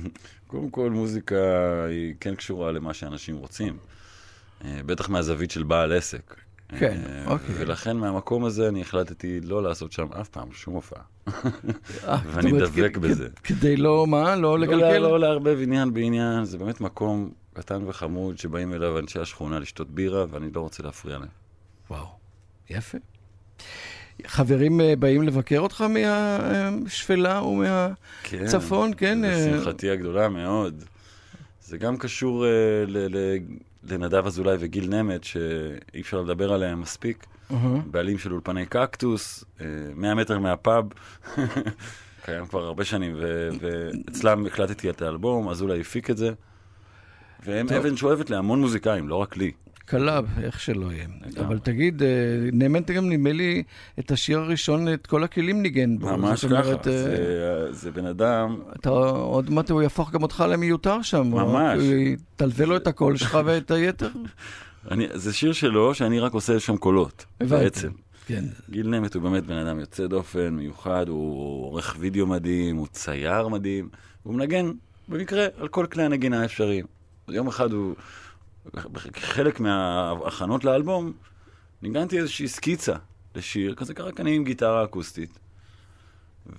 קודם 0.46 0.70
כל, 0.70 0.90
מוזיקה 0.90 1.36
היא 1.88 2.14
כן 2.20 2.34
קשורה 2.34 2.72
למה 2.72 2.94
שאנשים 2.94 3.36
רוצים. 3.36 3.76
אה, 4.64 4.80
בטח 4.86 5.08
מהזווית 5.08 5.50
של 5.50 5.62
בעל 5.62 5.92
עסק. 5.92 6.34
כן, 6.78 7.00
אה, 7.08 7.32
אוקיי. 7.32 7.54
ולכן 7.58 7.96
מהמקום 7.96 8.44
הזה 8.44 8.68
אני 8.68 8.80
החלטתי 8.80 9.40
לא 9.40 9.62
לעשות 9.62 9.92
שם 9.92 10.06
אף 10.20 10.28
פעם 10.28 10.52
שום 10.52 10.74
הופעה. 10.74 11.02
אה, 11.28 12.18
ואני 12.32 12.52
דבק 12.60 12.96
בזה. 12.96 13.28
כדי 13.44 13.76
לא, 13.76 14.06
מה? 14.06 14.36
לא 14.36 14.42
לא, 14.42 14.58
לגלגל? 14.58 14.98
לא 14.98 15.20
לערבב 15.20 15.58
עניין 15.62 15.94
בעניין, 15.94 16.44
זה 16.44 16.58
באמת 16.58 16.80
מקום 16.80 17.30
קטן 17.54 17.88
וחמוד 17.88 18.38
שבאים 18.38 18.74
אליו 18.74 18.98
אנשי 18.98 19.18
השכונה 19.18 19.58
לשתות 19.58 19.90
בירה, 19.90 20.24
ואני 20.30 20.52
לא 20.54 20.60
רוצה 20.60 20.82
להפריע 20.82 21.18
להם. 21.18 21.28
וואו, 21.90 22.06
יפה. 22.70 22.98
חברים 24.26 24.80
אה, 24.80 24.96
באים 24.96 25.22
לבקר 25.22 25.58
אותך 25.58 25.84
מהשפלה 25.88 27.42
ומהצפון, 27.42 28.90
כן? 28.96 29.24
אה, 29.24 29.30
לשמחתי 29.30 29.90
הגדולה 29.90 30.28
מאוד. 30.28 30.84
זה 31.62 31.78
גם 31.78 31.96
קשור 31.96 32.46
לנדב 33.90 34.26
אזולאי 34.26 34.56
וגיל 34.60 34.88
נמט, 35.02 35.24
שאי 35.24 36.00
אפשר 36.00 36.20
לדבר 36.20 36.52
עליהם 36.52 36.80
מספיק. 36.80 37.26
בעלים 37.90 38.18
של 38.18 38.32
אולפני 38.32 38.66
קקטוס, 38.66 39.44
אה, 39.60 39.66
100 39.94 40.14
מטר 40.14 40.38
מהפאב, 40.38 40.84
קיים 42.24 42.46
כבר 42.46 42.64
הרבה 42.64 42.84
שנים, 42.84 43.14
ו- 43.20 43.48
ואצלם 43.60 44.46
הקלטתי 44.46 44.90
את 44.90 45.02
האלבום, 45.02 45.48
אזולאי 45.48 45.80
הפיק 45.80 46.10
את 46.10 46.16
זה. 46.16 46.32
והם 47.44 47.68
טוב. 47.68 47.76
אבן 47.76 47.96
שואבת 47.96 48.30
להמון 48.30 48.60
מוזיקאים, 48.60 49.08
לא 49.08 49.16
רק 49.16 49.36
לי. 49.36 49.52
קלאב, 49.84 50.26
איך 50.42 50.60
שלא 50.60 50.92
יהיה. 50.92 51.06
אבל 51.40 51.58
תגיד, 51.58 52.02
אה, 52.02 52.08
נאמן 52.52 52.82
גם 52.94 53.08
נדמה 53.08 53.32
לי 53.32 53.62
את 53.98 54.10
השיר 54.10 54.38
הראשון, 54.38 54.94
את 54.94 55.06
כל 55.06 55.24
הכלים 55.24 55.62
ניגן 55.62 55.98
בו. 55.98 56.16
ממש 56.16 56.44
ככה, 56.44 56.70
אה, 56.70 57.72
זה, 57.72 57.90
בן 57.90 58.06
אדם, 58.06 58.56
עוד 58.84 59.50
מעט 59.50 59.70
הוא 59.70 59.82
יהפוך 59.82 60.10
גם 60.10 60.22
אותך 60.22 60.44
למיותר 60.48 61.02
שם. 61.02 61.30
ממש. 61.30 61.82
הוא 61.82 61.94
יטלטל 61.94 62.64
לו 62.64 62.76
את 62.76 62.86
הקול 62.86 63.16
שלך 63.16 63.38
ואת 63.44 63.70
היתר. 63.70 64.10
זה 65.14 65.32
שיר 65.32 65.52
שלו 65.52 65.94
שאני 65.94 66.20
רק 66.20 66.32
עושה 66.32 66.60
שם 66.60 66.76
קולות. 66.76 67.24
בעצם. 67.40 67.90
כן. 68.26 68.44
גיל 68.70 68.88
נמט 68.88 69.14
הוא 69.14 69.22
באמת 69.22 69.46
בן 69.46 69.56
אדם 69.56 69.80
יוצא 69.80 70.06
דופן, 70.06 70.48
מיוחד, 70.48 71.08
הוא 71.08 71.64
עורך 71.66 71.96
וידאו 71.98 72.26
מדהים, 72.26 72.76
הוא 72.76 72.86
צייר 72.86 73.48
מדהים, 73.48 73.88
הוא 74.22 74.34
מנגן 74.34 74.70
במקרה 75.08 75.46
על 75.58 75.68
כל 75.68 75.86
כלי 75.86 76.02
הנגינה 76.02 76.42
האפשריים. 76.42 76.86
יום 77.28 77.48
אחד 77.48 77.72
הוא, 77.72 77.94
כחלק 79.12 79.60
מההכנות 79.60 80.64
לאלבום, 80.64 81.12
ניגנתי 81.82 82.18
איזושהי 82.18 82.48
סקיצה 82.48 82.94
לשיר, 83.34 83.74
כזה 83.74 83.94
קרה 83.94 84.12
כאן 84.12 84.26
עם 84.26 84.44
גיטרה 84.44 84.84
אקוסטית. 84.84 85.38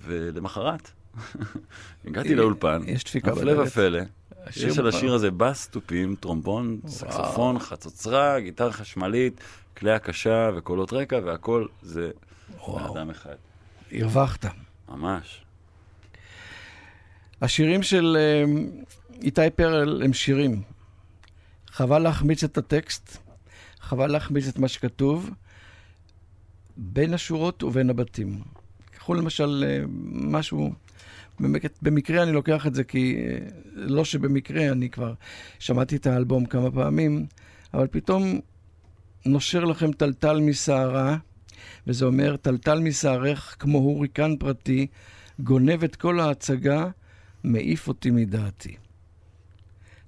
ולמחרת, 0.04 0.90
הגעתי 2.06 2.34
לאולפן, 2.34 2.82
יש 2.86 3.04
דפיקה 3.04 3.32
הפלא 3.32 3.54
בדלת. 3.54 3.68
ופלא, 3.68 4.00
השיר 4.46 4.68
יש 4.68 4.78
על. 4.78 4.86
השיר 4.86 5.14
הזה 5.14 5.30
בס, 5.30 5.68
תופים, 5.68 6.16
טרומבון, 6.20 6.80
סקסופון, 6.86 7.58
חצוצרה, 7.58 8.40
גיטרה 8.40 8.72
חשמלית, 8.72 9.40
כלי 9.76 9.92
הקשה 9.92 10.50
וקולות 10.56 10.92
רקע, 10.92 11.20
והכל 11.24 11.66
זה 11.82 12.10
אדם 12.66 13.10
אחד. 13.10 13.34
הרווחת. 13.92 14.46
ממש. 14.88 15.44
השירים 17.42 17.82
של 17.82 18.16
אה, 18.20 18.44
איתי 19.22 19.50
פרל 19.56 20.02
הם 20.02 20.12
שירים. 20.12 20.73
חבל 21.74 21.98
להחמיץ 21.98 22.44
את 22.44 22.58
הטקסט, 22.58 23.16
חבל 23.80 24.12
להחמיץ 24.12 24.48
את 24.48 24.58
מה 24.58 24.68
שכתוב, 24.68 25.30
בין 26.76 27.14
השורות 27.14 27.62
ובין 27.62 27.90
הבתים. 27.90 28.40
קחו 28.90 29.14
למשל 29.14 29.64
אה, 29.66 29.84
משהו, 30.12 30.72
במקרה 31.82 32.22
אני 32.22 32.32
לוקח 32.32 32.66
את 32.66 32.74
זה 32.74 32.84
כי, 32.84 33.16
אה, 33.16 33.38
לא 33.74 34.04
שבמקרה, 34.04 34.68
אני 34.68 34.90
כבר 34.90 35.14
שמעתי 35.58 35.96
את 35.96 36.06
האלבום 36.06 36.46
כמה 36.46 36.70
פעמים, 36.70 37.26
אבל 37.74 37.86
פתאום 37.86 38.40
נושר 39.26 39.64
לכם 39.64 39.92
טלטל 39.92 40.40
משערה, 40.40 41.16
וזה 41.86 42.04
אומר, 42.04 42.36
טלטל 42.36 42.80
משערך 42.80 43.56
כמו 43.58 43.78
הוריקן 43.78 44.36
פרטי, 44.36 44.86
גונב 45.38 45.84
את 45.84 45.96
כל 45.96 46.20
ההצגה, 46.20 46.88
מעיף 47.44 47.88
אותי 47.88 48.10
מדעתי. 48.10 48.76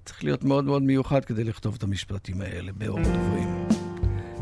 צריך 0.07 0.23
להיות 0.23 0.43
מאוד 0.43 0.65
מאוד 0.65 0.81
מיוחד 0.81 1.25
כדי 1.25 1.43
לכתוב 1.43 1.75
את 1.77 1.83
המשפטים 1.83 2.41
האלה 2.41 2.71
באור 2.71 2.99
הדוברים. 2.99 3.67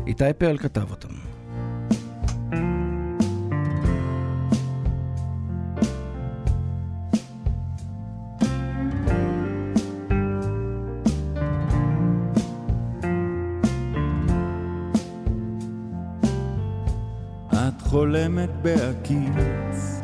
איתי 0.06 0.24
פרל 0.38 0.58
כתב 0.58 0.90
אותם. 0.90 1.14
חולמת 17.96 18.50
בהקיץ, 18.62 20.00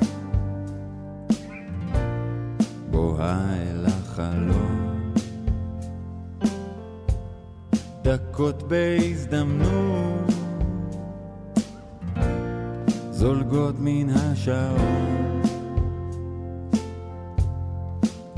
בוהה 2.90 3.62
אל 3.62 3.86
החלום, 3.86 4.71
דקות 8.12 8.62
בהזדמנות, 8.62 10.32
זולגות 13.10 13.74
מן 13.78 14.10
השעון, 14.10 15.42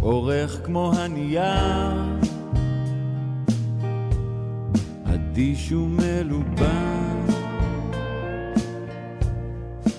אורך 0.03 0.61
כמו 0.65 0.93
הנייר, 0.97 2.21
אדיש 5.05 5.73
ומלובן. 5.73 7.27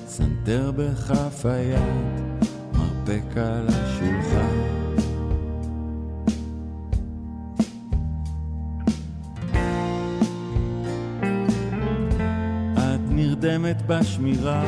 סנטר 0.07 0.71
בכף 0.75 1.45
היד, 1.45 2.45
מרפק 2.73 3.37
על 3.37 3.67
השולחן. 3.67 4.54
נרדמת 13.57 13.81
בשמירה, 13.87 14.65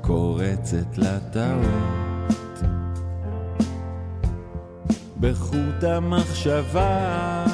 קורצת 0.00 0.98
לטעות, 0.98 2.62
בחוט 5.20 5.84
המחשבה. 5.84 7.44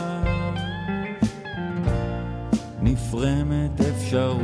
נפרמת 2.82 3.80
אפשרות. 3.80 4.38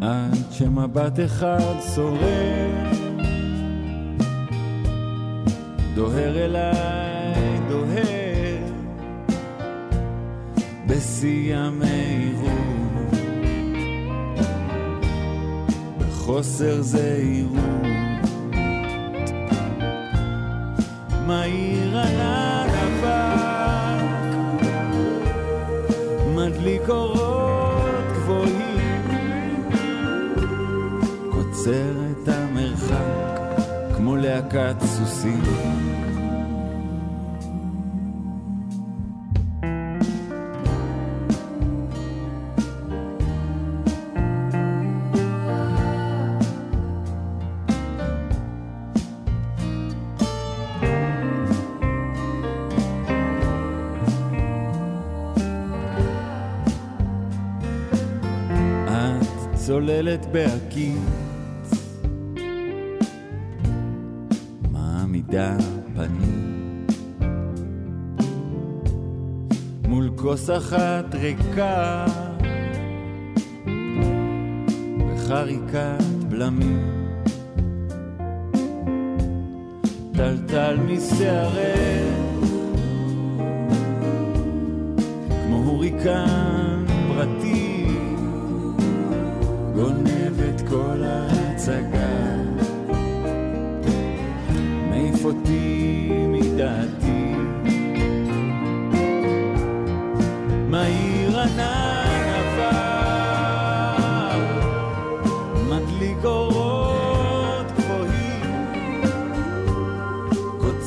עד 0.00 0.36
שמבט 0.50 1.20
אחד 1.24 1.74
שורר. 1.94 2.90
דוהר 5.94 6.44
אליי, 6.44 6.99
בשיא 10.90 11.56
המהירות. 11.56 12.50
בחוסר 15.98 16.82
זהירות. 16.82 17.60
מהיר 21.26 21.98
ענן 21.98 22.68
אבק 22.84 23.20
מדליק 26.36 26.88
אורות 26.88 28.04
גבוהים, 28.12 29.02
קוצר 31.30 31.92
את 32.10 32.28
המרחק 32.28 33.56
כמו 33.96 34.16
להקת 34.16 34.76
סוסים. 34.80 35.89
בהקיץ, 60.32 61.70
מעמידה 64.70 65.56
פנים 65.94 66.86
מול 69.88 70.10
כוס 70.16 70.50
אחת 70.50 71.14
ריקה. 71.14 72.06
בחריקת 74.98 76.04
בלמים. 76.28 77.00
טלטל 80.12 80.76
משערך 80.76 81.99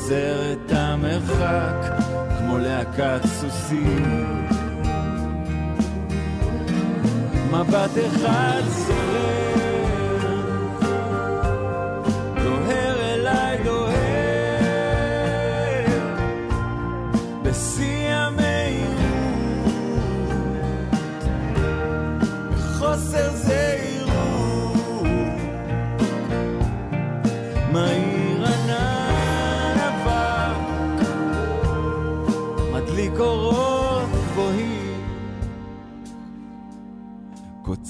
קוצר 0.04 0.52
את 0.52 0.72
המרחק 0.72 2.02
כמו 2.38 2.58
להקת 2.58 3.20
סוסים. 3.26 4.46
מבט 7.50 7.90
אחד 8.06 8.62
סוער, 8.68 9.63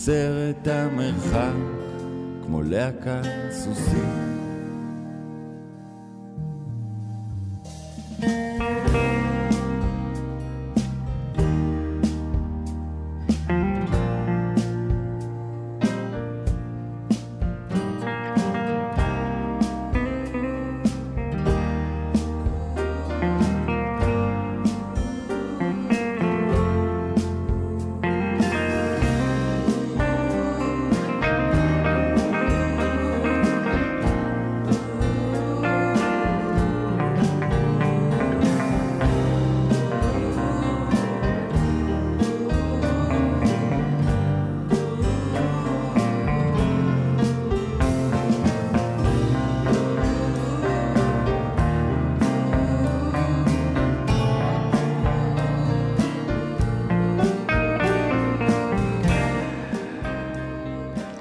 קוצר 0.05 0.51
את 0.51 0.69
המרחק 0.69 1.55
כמו 2.45 2.63
להקת 2.63 3.23
סוסים. 3.51 4.24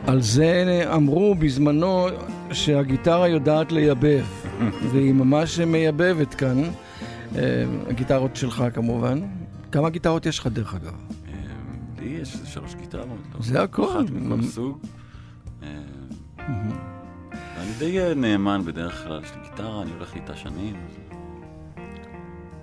על 0.08 0.22
זה 0.22 0.84
אמרו 0.96 1.36
בזמנו 1.36 2.08
שהגיטרה 2.52 3.28
יודעת 3.28 3.72
לייבב, 3.72 4.26
והיא 4.92 5.14
ממש 5.14 5.60
מייבבת 5.60 6.34
כאן. 6.34 6.64
אה, 7.36 7.64
הגיטרות 7.90 8.36
שלך 8.36 8.64
כמובן. 8.74 9.22
כמה 9.72 9.90
גיטרות 9.90 10.26
יש 10.26 10.40
לך 10.40 10.48
דרך 10.48 10.76
אגב? 10.76 10.94
אה, 11.28 11.34
לי 12.00 12.10
יש 12.10 12.38
שלוש 12.46 12.76
גיטרות. 12.76 13.18
זה 13.40 13.62
הכל. 13.62 13.84
אחת 13.84 14.10
מכל 14.10 14.44
סוג. 14.44 14.80
אה, 15.64 15.68
אני 17.58 17.72
די 17.80 18.00
נאמן 18.16 18.62
בדרך 18.66 19.04
כלל, 19.04 19.22
יש 19.24 19.32
לי 19.32 19.50
גיטרה, 19.50 19.82
אני 19.82 19.92
הולך 19.92 20.16
איתה 20.16 20.36
שנים. 20.36 20.76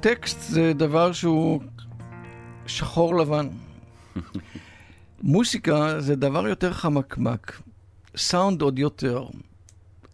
טקסט 0.01 0.41
זה 0.41 0.73
דבר 0.77 1.13
שהוא 1.13 1.61
שחור 2.67 3.17
לבן. 3.17 3.49
מוסיקה 5.23 6.01
זה 6.01 6.17
דבר 6.17 6.49
יותר 6.49 6.73
חמקמק, 6.73 7.61
סאונד 8.17 8.63
עוד 8.63 8.79
יותר. 8.79 9.27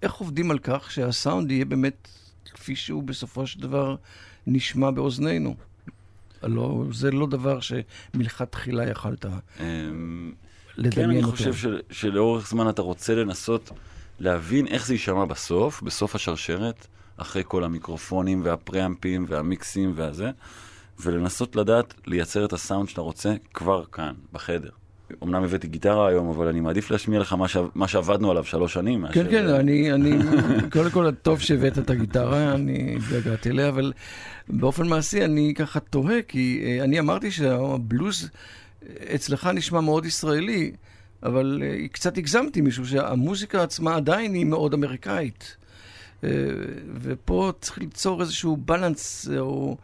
איך 0.03 0.15
עובדים 0.15 0.51
על 0.51 0.59
כך 0.59 0.91
שהסאונד 0.91 1.51
יהיה 1.51 1.65
באמת 1.65 2.09
כפי 2.45 2.77
שהוא 2.77 3.03
בסופו 3.03 3.47
של 3.47 3.61
דבר 3.61 3.97
נשמע 4.47 4.91
באוזנינו? 4.91 5.55
הלא, 6.43 6.85
זה 6.93 7.11
לא 7.11 7.27
דבר 7.27 7.59
שמלכתחילה 7.61 8.91
יכלת 8.91 9.25
אמ, 9.61 10.33
לדמיין 10.77 11.09
כן, 11.09 11.11
אני 11.11 11.19
אותו. 11.19 11.31
חושב 11.37 11.55
של, 11.55 11.81
שלאורך 11.91 12.49
זמן 12.49 12.69
אתה 12.69 12.83
רוצה 12.83 13.15
לנסות 13.15 13.71
להבין 14.21 14.67
איך 14.67 14.87
זה 14.87 14.95
יישמע 14.95 15.25
בסוף, 15.25 15.83
בסוף 15.83 16.15
השרשרת, 16.15 16.87
אחרי 17.17 17.43
כל 17.47 17.65
המיקרופונים 17.65 18.41
והפריאמפים 18.45 19.27
והמיקסים 19.29 19.93
והזה, 19.97 20.31
ולנסות 21.01 21.57
לדעת 21.57 21.95
לייצר 22.07 22.45
את 22.45 22.53
הסאונד 22.53 22.89
שאתה 22.89 23.01
רוצה 23.01 23.35
כבר 23.55 23.85
כאן, 23.85 24.15
בחדר. 24.33 24.71
אמנם 25.23 25.45
הבאתי 25.45 25.67
גיטרה 25.67 26.09
היום, 26.09 26.29
אבל 26.29 26.47
אני 26.49 26.61
מעדיף 26.61 26.91
להשמיע 26.91 27.21
לך 27.21 27.33
מה, 27.33 27.49
ש... 27.49 27.57
מה 27.75 27.89
שעבדנו 27.89 28.31
עליו 28.31 28.45
שלוש 28.45 28.73
שנים. 28.73 29.07
כן, 29.13 29.21
מאשר- 29.25 29.31
כן, 29.31 29.49
אני, 29.49 29.93
אני, 29.93 30.13
קודם 30.73 30.91
כל, 30.91 31.11
טוב 31.11 31.41
שהבאת 31.41 31.79
את 31.79 31.91
הגיטרה, 31.91 32.53
אני 32.55 32.97
התגעגעתי 32.97 33.51
אליה, 33.51 33.69
אבל 33.69 33.93
באופן 34.49 34.87
מעשי 34.89 35.25
אני 35.25 35.55
ככה 35.57 35.81
תוהה, 35.81 36.23
כי 36.23 36.63
אה, 36.67 36.85
אני 36.85 36.99
אמרתי 37.01 37.31
שהבלוז 37.31 38.31
אצלך 39.15 39.47
נשמע 39.55 39.81
מאוד 39.81 40.07
ישראלי, 40.07 40.73
אבל 41.23 41.63
אה, 41.65 41.89
קצת 41.89 42.19
הגזמתי, 42.19 42.61
משום 42.61 42.85
שהמוזיקה 42.85 43.63
עצמה 43.63 43.97
עדיין 43.97 44.35
היא 44.35 44.47
מאוד 44.47 44.75
אמריקאית. 44.75 45.57
אה, 46.25 46.31
ופה 47.01 47.53
צריך 47.61 47.79
ליצור 47.79 48.21
איזשהו 48.21 48.57
בלנס, 48.57 49.29
אה, 49.33 49.39
או 49.41 49.77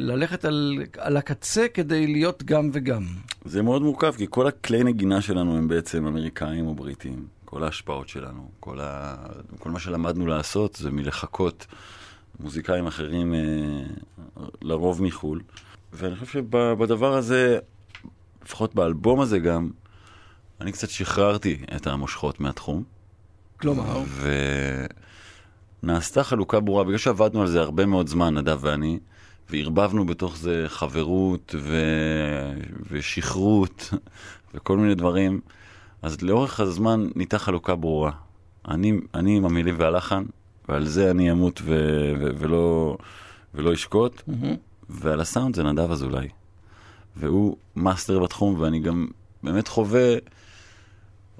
ללכת 0.00 0.44
על, 0.44 0.78
על 0.98 1.16
הקצה 1.16 1.66
כדי 1.74 2.06
להיות 2.06 2.42
גם 2.42 2.70
וגם. 2.72 3.02
זה 3.44 3.62
מאוד 3.62 3.82
מורכב, 3.82 4.14
כי 4.16 4.26
כל 4.30 4.46
הכלי 4.46 4.84
נגינה 4.84 5.20
שלנו 5.20 5.56
הם 5.56 5.68
בעצם 5.68 6.06
אמריקאים 6.06 6.66
או 6.66 6.74
בריטים. 6.74 7.26
כל 7.44 7.64
ההשפעות 7.64 8.08
שלנו, 8.08 8.50
כל, 8.60 8.80
ה... 8.80 9.16
כל 9.58 9.70
מה 9.70 9.80
שלמדנו 9.80 10.26
לעשות 10.26 10.74
זה 10.74 10.90
מלחקות 10.90 11.66
מוזיקאים 12.40 12.86
אחרים, 12.86 13.34
אה, 13.34 13.40
לרוב 14.62 15.02
מחו"ל. 15.02 15.40
ואני 15.92 16.16
חושב 16.16 16.32
שבדבר 16.32 17.14
הזה, 17.14 17.58
לפחות 18.44 18.74
באלבום 18.74 19.20
הזה 19.20 19.38
גם, 19.38 19.70
אני 20.60 20.72
קצת 20.72 20.90
שחררתי 20.90 21.58
את 21.76 21.86
המושכות 21.86 22.40
מהתחום. 22.40 22.82
כלומר, 23.60 24.02
ונעשתה 25.82 26.24
חלוקה 26.24 26.60
ברורה, 26.60 26.84
בגלל 26.84 26.98
שעבדנו 26.98 27.40
על 27.40 27.46
זה 27.46 27.60
הרבה 27.60 27.86
מאוד 27.86 28.08
זמן, 28.08 28.34
נדב 28.38 28.58
ואני, 28.60 28.98
וערבבנו 29.50 30.06
בתוך 30.06 30.36
זה 30.36 30.64
חברות 30.68 31.54
ו... 31.58 31.76
ושכרות 32.90 33.90
וכל 34.54 34.76
מיני 34.76 34.94
דברים, 34.94 35.40
אז 36.02 36.22
לאורך 36.22 36.60
הזמן 36.60 37.08
נהייתה 37.14 37.38
חלוקה 37.38 37.74
ברורה. 37.74 38.12
אני, 38.68 38.92
אני 39.14 39.36
עם 39.36 39.44
המילים 39.44 39.74
והלחן, 39.78 40.24
ועל 40.68 40.86
זה 40.86 41.10
אני 41.10 41.32
אמות 41.32 41.60
ו... 41.64 41.74
ו... 42.20 42.30
ולא... 42.38 42.96
ולא 43.54 43.74
אשקוט, 43.74 44.22
ועל 44.88 45.20
הסאונד 45.20 45.56
זה 45.56 45.62
נדב 45.62 45.90
אזולאי. 45.90 46.28
והוא 47.16 47.56
מאסטר 47.76 48.18
בתחום, 48.18 48.60
ואני 48.60 48.80
גם 48.80 49.06
באמת 49.42 49.68
חווה 49.68 50.14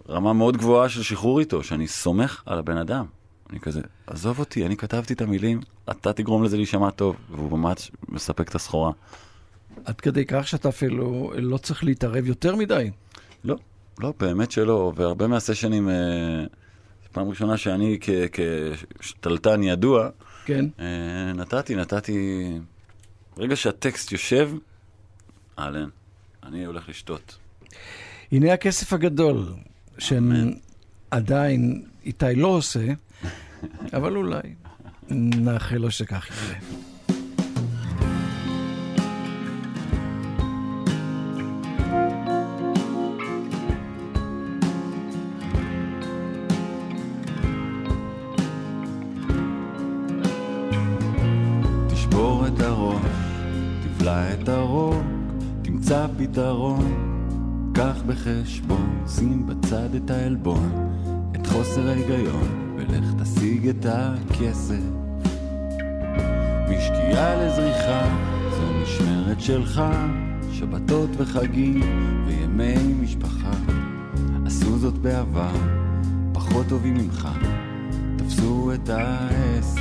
רמה 0.08 0.32
מאוד 0.32 0.56
גבוהה 0.56 0.88
של 0.88 1.02
שחרור 1.02 1.40
איתו, 1.40 1.62
שאני 1.62 1.88
סומך 1.88 2.42
על 2.46 2.58
הבן 2.58 2.76
אדם. 2.76 3.06
אני 3.50 3.60
כזה, 3.60 3.80
עזוב 4.06 4.38
אותי, 4.38 4.66
אני 4.66 4.76
כתבתי 4.76 5.12
את 5.12 5.20
המילים, 5.20 5.60
אתה 5.90 6.12
תגרום 6.12 6.44
לזה 6.44 6.56
להישמע 6.56 6.90
טוב, 6.90 7.16
והוא 7.30 7.58
ממש 7.58 7.90
מספק 8.08 8.48
את 8.48 8.54
הסחורה. 8.54 8.92
עד 9.84 10.00
כדי 10.00 10.24
כך 10.28 10.48
שאתה 10.48 10.68
אפילו 10.68 11.32
לא 11.36 11.56
צריך 11.56 11.84
להתערב 11.84 12.26
יותר 12.26 12.56
מדי. 12.56 12.90
לא, 13.44 13.56
לא, 13.98 14.14
באמת 14.18 14.50
שלא, 14.50 14.92
והרבה 14.96 15.26
מהסשנים, 15.26 15.88
אה, 15.88 15.94
פעם 17.12 17.28
ראשונה 17.28 17.56
שאני 17.56 17.98
כ- 18.00 18.38
כשתלטן 19.00 19.62
ידוע, 19.62 20.08
כן. 20.44 20.64
אה, 20.80 21.32
נתתי, 21.32 21.74
נתתי, 21.74 22.48
ברגע 23.36 23.56
שהטקסט 23.56 24.12
יושב, 24.12 24.50
אהלן, 25.58 25.88
אני 26.42 26.64
הולך 26.64 26.88
לשתות. 26.88 27.38
הנה 28.32 28.52
הכסף 28.52 28.92
הגדול, 28.92 29.46
שעדיין 29.98 31.82
איתי 32.04 32.34
לא 32.34 32.48
עושה, 32.48 32.86
אבל 33.92 34.16
אולי 34.16 34.54
נאחל 35.10 35.76
לו 35.76 35.90
שכך 35.90 36.52
תבלע 53.82 54.32
את 54.32 54.48
הרוק, 54.48 55.04
תמצא 55.62 56.06
פתרון. 56.18 57.10
קח 57.74 58.02
בחשבון, 58.06 59.04
שים 59.06 59.46
בצד 59.46 59.94
את 59.94 60.10
העלבון, 60.10 60.92
את 61.36 61.46
חוסר 61.46 61.88
ההיגיון, 61.88 62.69
ולך 62.92 63.22
תשיג 63.22 63.68
את 63.68 63.86
הכסף. 63.88 64.82
משקיעה 66.64 67.36
לזריחה, 67.36 68.16
זו 68.50 68.72
משמרת 68.82 69.40
שלך, 69.40 69.82
שבתות 70.52 71.10
וחגים 71.16 71.80
וימי 72.26 72.92
משפחה. 73.00 73.50
עשו 74.46 74.78
זאת 74.78 74.94
בעבר, 74.94 75.54
פחות 76.32 76.66
טובים 76.68 76.94
ממך, 76.94 77.28
תפסו 78.16 78.72
את 78.74 78.88
העסק. 78.88 79.80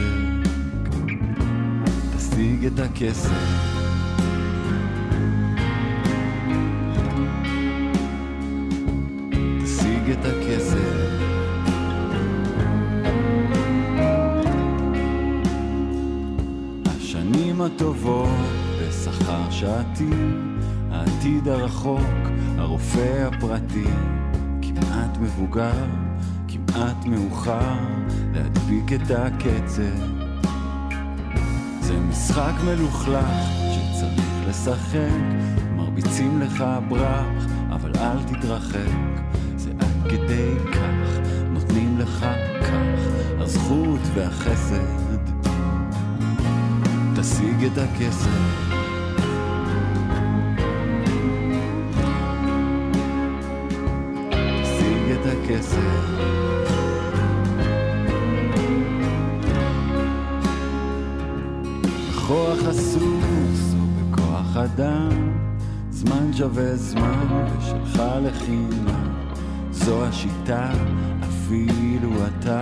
תשיג 2.17 2.65
את 2.65 2.79
הכסף. 2.79 3.29
תשיג 9.63 10.11
את 10.11 10.25
הכסף. 10.25 10.88
השנים 17.59 17.75
הטובות 17.75 18.29
בשכר 18.81 19.51
שעתי, 19.51 20.09
העתיד 20.91 21.47
הרחוק, 21.47 22.29
הרופא 22.57 23.27
הפרטי, 23.27 23.87
כמעט 24.61 25.17
מבוגר, 25.17 25.85
כמעט 26.47 27.05
מאוחר, 27.05 27.77
להדביק 28.33 28.93
את 28.93 29.11
הקצב. 29.11 29.81
זה 31.81 31.99
משחק 31.99 32.53
מלוכלך 32.65 33.25
שצריך 33.71 34.47
לשחק, 34.47 35.09
מרביצים 35.75 36.41
לך 36.41 36.63
ברח, 36.89 37.45
אבל 37.71 37.91
אל 37.95 38.23
תתרחק. 38.23 39.21
זה 39.55 39.71
עד 39.79 40.11
כדי 40.11 40.53
כך, 40.73 41.19
נותנים 41.53 41.97
לך 41.99 42.25
כך, 42.61 42.99
הזכות 43.39 44.01
והחסד. 44.15 45.08
תשיג 47.21 47.63
את 47.65 47.77
הכסף. 47.77 48.29
תשיג 54.63 55.11
את 55.11 55.25
הכסף. 55.25 55.79
בכוח 62.09 62.57
הסוס 62.67 63.73
או 63.73 64.11
בכוח 64.11 64.57
אדם, 64.57 65.09
זמן 65.91 66.33
שווה 66.33 66.75
זמן 66.75 67.47
ושלך 67.57 68.03
לחינם. 68.21 69.13
זו 69.71 70.05
השיטה, 70.05 70.71
אפילו 71.23 72.09
אתה 72.27 72.61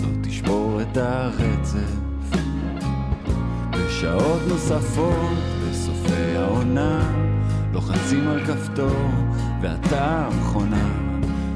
לא 0.00 0.08
תשבור 0.22 0.80
את 0.82 0.96
הרצף. 0.96 2.07
בשעות 3.98 4.40
נוספות, 4.48 5.38
בסופי 5.70 6.36
העונה, 6.36 7.12
לוחצים 7.72 8.28
על 8.28 8.44
כפתור, 8.46 9.10
ואתה 9.60 10.26
המכונה, 10.26 10.88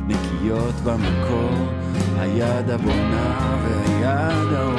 נקייה 0.07 0.33
להיות 0.43 0.75
במקור, 0.75 1.69
היד 2.19 2.71
הבונה 2.71 3.57
והיד 3.63 4.53
ההורסת. 4.53 4.72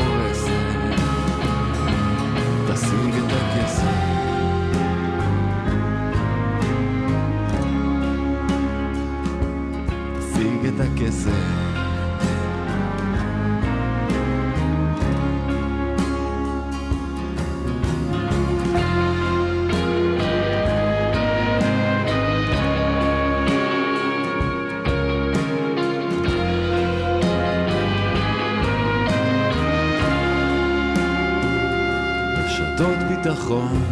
ביטחון, 33.23 33.83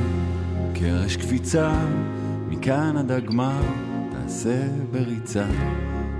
קרש 0.73 1.15
קפיצה, 1.17 1.85
מכאן 2.49 2.97
עד 2.97 3.11
הגמר, 3.11 3.61
תעשה 4.11 4.67
בריצה, 4.91 5.45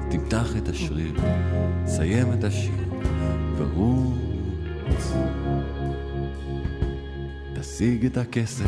תמתח 0.09 0.57
את 0.57 0.69
השריר, 0.69 1.15
סיים 1.85 2.33
את 2.33 2.43
השיר, 2.43 2.83
ורוץ. 3.57 5.13
תשיג 7.59 8.05
את 8.05 8.17
הכסף. 8.17 8.65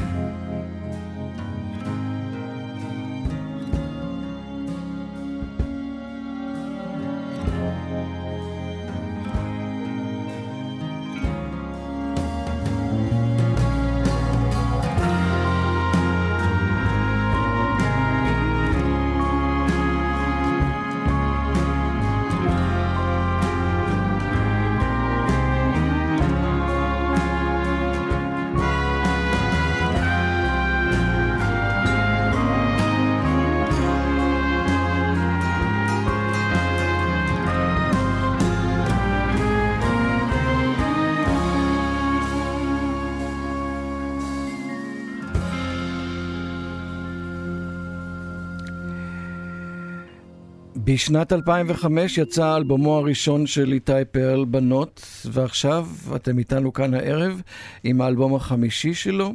בשנת 50.94 51.34
2005 51.34 52.18
יצא 52.18 52.56
אלבומו 52.56 52.98
הראשון 52.98 53.48
של 53.48 53.72
איתי 53.72 53.92
פרל, 54.12 54.46
בנות, 54.46 55.02
ועכשיו 55.26 55.88
אתם 56.16 56.38
איתנו 56.40 56.74
כאן 56.74 56.94
הערב 56.94 57.42
עם 57.84 58.02
האלבום 58.02 58.36
החמישי 58.36 58.94
שלו. 58.94 59.34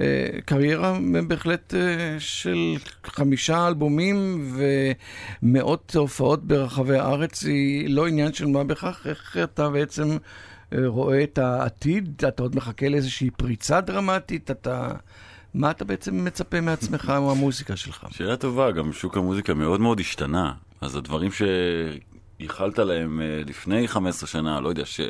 אה, 0.00 0.26
קריירה 0.44 0.98
בהחלט 1.28 1.74
אה, 1.74 2.16
של 2.18 2.76
חמישה 3.04 3.68
אלבומים 3.68 4.50
ומאות 5.42 5.96
הופעות 5.96 6.44
ברחבי 6.44 6.98
הארץ 6.98 7.44
היא 7.44 7.90
לא 7.90 8.06
עניין 8.06 8.32
של 8.32 8.46
מה 8.46 8.64
בכך, 8.64 9.06
איך 9.06 9.36
אתה 9.44 9.70
בעצם 9.70 10.16
אה, 10.72 10.78
רואה 10.86 11.22
את 11.22 11.38
העתיד? 11.38 12.24
אתה 12.28 12.42
עוד 12.42 12.56
מחכה 12.56 12.88
לאיזושהי 12.88 13.30
פריצה 13.30 13.80
דרמטית? 13.80 14.50
אתה... 14.50 14.92
מה 15.54 15.70
אתה 15.70 15.84
בעצם 15.84 16.24
מצפה 16.24 16.60
מעצמך 16.60 17.08
מהמוזיקה 17.08 17.76
שלך? 17.76 18.06
שאלה 18.10 18.36
טובה, 18.36 18.70
גם 18.70 18.92
שוק 18.92 19.16
המוזיקה 19.16 19.54
מאוד 19.54 19.80
מאוד 19.80 20.00
השתנה. 20.00 20.52
אז 20.80 20.96
הדברים 20.96 21.30
שייחלת 22.38 22.78
להם 22.78 23.20
אה, 23.20 23.42
לפני 23.46 23.88
15 23.88 24.28
שנה, 24.28 24.60
לא 24.60 24.68
יודע, 24.68 24.84
ש... 24.84 25.00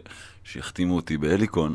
שיחתימו 0.44 0.96
אותי 0.96 1.16
בהליקון, 1.16 1.74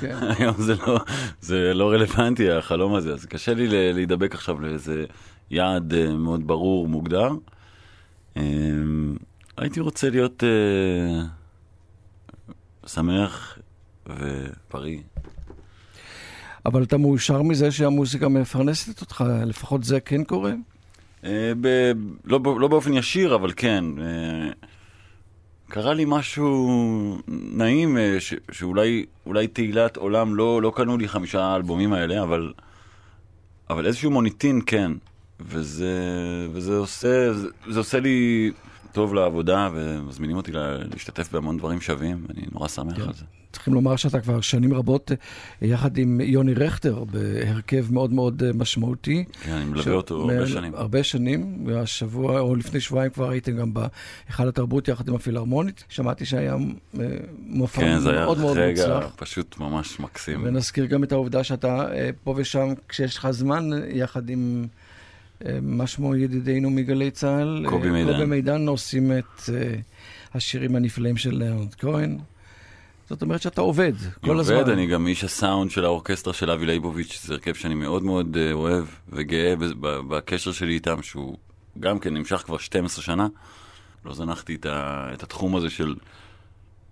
כן. 0.00 0.18
היום 0.38 0.54
זה 0.58 0.74
לא, 0.86 1.00
זה 1.40 1.74
לא 1.74 1.90
רלוונטי 1.90 2.50
החלום 2.50 2.94
הזה, 2.94 3.12
אז 3.12 3.26
קשה 3.26 3.54
לי 3.54 3.92
להידבק 3.92 4.34
עכשיו 4.34 4.60
לאיזה 4.60 5.04
יעד 5.50 5.94
אה, 5.94 6.14
מאוד 6.14 6.46
ברור, 6.46 6.88
מוגדר. 6.88 7.30
אמ, 8.36 9.16
הייתי 9.56 9.80
רוצה 9.80 10.10
להיות 10.10 10.42
uh, 10.42 10.46
שמח 12.88 13.58
ובריא. 14.06 14.98
אבל 16.66 16.82
אתה 16.82 16.96
מאושר 16.96 17.42
מזה 17.42 17.70
שהמוזיקה 17.70 18.28
מפרנסת 18.28 19.00
אותך, 19.00 19.24
לפחות 19.46 19.84
זה 19.84 20.00
כן 20.00 20.24
קורה? 20.24 20.52
אה, 21.24 21.52
ב, 21.60 21.92
לא, 22.24 22.40
לא 22.60 22.68
באופן 22.68 22.94
ישיר, 22.94 23.34
אבל 23.34 23.52
כן. 23.56 23.84
אה, 24.00 24.50
קרה 25.68 25.94
לי 25.94 26.04
משהו 26.06 26.68
נעים, 27.28 27.98
אה, 27.98 28.16
ש, 28.20 28.34
שאולי 28.52 29.06
אולי 29.26 29.46
תהילת 29.46 29.96
עולם 29.96 30.34
לא, 30.34 30.62
לא 30.62 30.72
קנו 30.76 30.98
לי 30.98 31.08
חמישה 31.08 31.42
האלבומים 31.42 31.92
האלה, 31.92 32.22
אבל, 32.22 32.52
אבל 33.70 33.86
איזשהו 33.86 34.10
מוניטין 34.10 34.60
כן. 34.66 34.92
וזה, 35.40 35.94
וזה 36.52 36.76
עושה, 36.76 37.32
זה, 37.32 37.48
זה 37.68 37.78
עושה 37.78 38.00
לי 38.00 38.50
טוב 38.92 39.14
לעבודה, 39.14 39.68
ומזמינים 39.74 40.36
אותי 40.36 40.52
להשתתף 40.52 41.32
בהמון 41.32 41.58
דברים 41.58 41.80
שווים, 41.80 42.26
אני 42.30 42.46
נורא 42.52 42.68
שמח 42.68 42.96
כן. 42.96 43.02
על 43.02 43.12
זה. 43.12 43.39
צריכים 43.52 43.74
לומר 43.74 43.96
שאתה 43.96 44.20
כבר 44.20 44.40
שנים 44.40 44.74
רבות 44.74 45.12
אה, 45.12 45.66
יחד 45.66 45.98
עם 45.98 46.20
יוני 46.20 46.54
רכטר 46.54 47.04
בהרכב 47.04 47.86
מאוד 47.90 48.12
מאוד 48.12 48.42
אה, 48.42 48.52
משמעותי. 48.52 49.24
כן, 49.42 49.52
אני 49.52 49.64
מלווה 49.64 49.82
ש... 49.82 49.88
אותו 49.88 50.30
הרבה 50.30 50.46
שנים. 50.46 50.74
הרבה 50.74 51.02
שנים, 51.02 51.66
והשבוע, 51.66 52.40
או 52.40 52.54
לפני 52.54 52.80
שבועיים 52.80 53.10
כבר 53.10 53.30
הייתם 53.30 53.56
גם 53.56 53.74
בהיכל 53.74 54.48
התרבות 54.48 54.88
יחד 54.88 55.08
עם 55.08 55.14
הפילהרמונית. 55.14 55.84
שמעתי 55.88 56.24
שהיה 56.24 56.56
אה, 57.00 57.06
מופע 57.38 57.80
כן, 57.80 57.98
מאוד 58.02 58.04
מאוד 58.14 58.38
מוצלח. 58.38 58.56
כן, 58.56 58.74
זה 58.74 58.86
היה 58.86 58.96
רגע 58.98 59.08
פשוט 59.16 59.58
ממש 59.58 60.00
מקסים. 60.00 60.40
ונזכיר 60.44 60.86
גם 60.86 61.04
את 61.04 61.12
העובדה 61.12 61.44
שאתה 61.44 61.88
פה 62.24 62.34
ושם, 62.36 62.72
כשיש 62.88 63.16
לך 63.16 63.30
זמן, 63.30 63.70
יחד 63.88 64.30
עם... 64.30 64.66
מה 65.62 65.86
שמו 65.86 66.16
ידידינו 66.16 66.70
מגלי 66.70 67.10
צה"ל? 67.10 67.64
קובי 67.68 67.90
מידן. 67.90 68.12
קובי 68.12 68.24
מידן 68.24 68.68
עושים 68.68 69.12
את 69.18 69.50
השירים 70.34 70.76
הנפלאים 70.76 71.16
של 71.16 71.34
לאונד 71.34 71.74
כהן. 71.74 72.18
זאת 73.10 73.22
אומרת 73.22 73.42
שאתה 73.42 73.60
עובד 73.60 73.92
כל 74.20 74.30
עובד, 74.30 74.40
הזמן. 74.40 74.54
עובד, 74.54 74.68
אני 74.68 74.86
גם 74.86 75.06
איש 75.06 75.24
הסאונד 75.24 75.70
של 75.70 75.84
האורקסטרה 75.84 76.34
של 76.34 76.50
אבי 76.50 76.66
ליבוביץ', 76.66 77.20
זה 77.24 77.34
הרכב 77.34 77.54
שאני 77.54 77.74
מאוד 77.74 78.02
מאוד 78.02 78.36
uh, 78.36 78.52
אוהב 78.52 78.84
וגאה 79.08 79.54
בקשר 79.82 80.52
שלי 80.52 80.74
איתם, 80.74 81.02
שהוא 81.02 81.36
גם 81.80 81.98
כן 81.98 82.14
נמשך 82.14 82.36
כבר 82.36 82.58
12 82.58 83.04
שנה. 83.04 83.28
לא 84.04 84.14
זנחתי 84.14 84.54
את, 84.54 84.66
ה, 84.66 85.08
את 85.14 85.22
התחום 85.22 85.56
הזה 85.56 85.70
של 85.70 85.94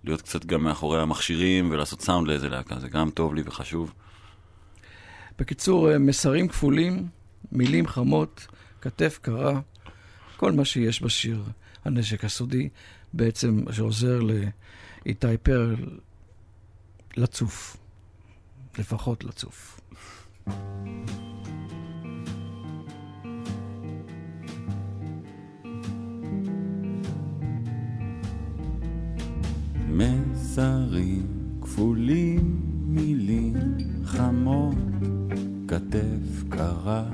להיות 0.03 0.21
קצת 0.21 0.45
גם 0.45 0.63
מאחורי 0.63 1.01
המכשירים 1.01 1.71
ולעשות 1.71 2.01
סאונד 2.01 2.27
לאיזה 2.27 2.49
להקה, 2.49 2.79
זה 2.79 2.89
גם 2.89 3.09
טוב 3.09 3.35
לי 3.35 3.41
וחשוב. 3.45 3.93
בקיצור, 5.39 5.91
אה, 5.91 5.99
מסרים 5.99 6.47
כפולים, 6.47 7.07
מילים 7.51 7.87
חמות, 7.87 8.47
כתף 8.81 9.19
קרה, 9.21 9.59
כל 10.37 10.51
מה 10.51 10.65
שיש 10.65 11.03
בשיר, 11.03 11.43
הנשק 11.85 12.25
הסודי, 12.25 12.69
בעצם 13.13 13.63
שעוזר 13.71 14.19
לאיתי 15.05 15.37
פרל 15.43 15.75
לצוף. 17.19 17.77
לפחות 18.77 19.23
לצוף. 19.23 19.81
מסרים 29.89 31.27
כפולים, 31.61 32.61
מילים 32.85 33.53
חמות, 34.05 34.75
כתף 35.67 36.43
קרה, 36.49 37.09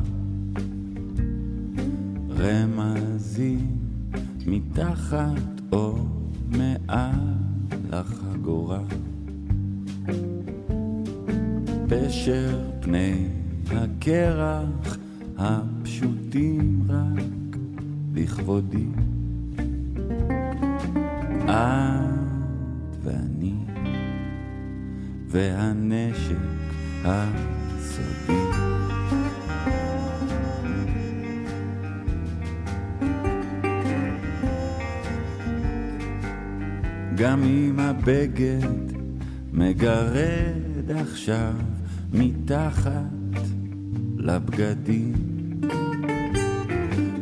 רמזים 2.30 3.78
מתחת 4.46 5.62
או 5.72 5.98
מעל 6.48 7.36
החגורה. 7.92 8.84
פשר 11.90 12.60
פני 12.80 13.28
הקרח 13.72 14.98
הפשוטים 15.38 16.84
רק 16.90 17.58
לכבודי. 18.14 18.86
את 21.44 22.96
ואני 23.04 23.54
והנשק 25.28 26.36
הסודי. 27.04 28.34
גם 37.16 37.44
אם 37.44 37.80
הבגד 37.80 38.68
מגרד 39.54 40.92
עכשיו 40.92 41.75
מתחת 42.18 43.42
לבגדים. 44.18 45.14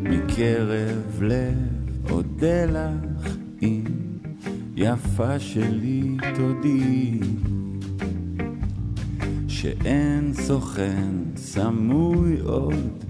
מקרב 0.03 1.21
לב 1.21 2.11
אודה 2.11 2.65
לך 2.65 3.35
אם 3.61 3.83
יפה 4.75 5.39
שלי 5.39 6.17
תודי 6.35 7.19
שאין 9.47 10.33
סוכן 10.33 11.09
סמוי 11.35 12.39
עוד 12.39 13.03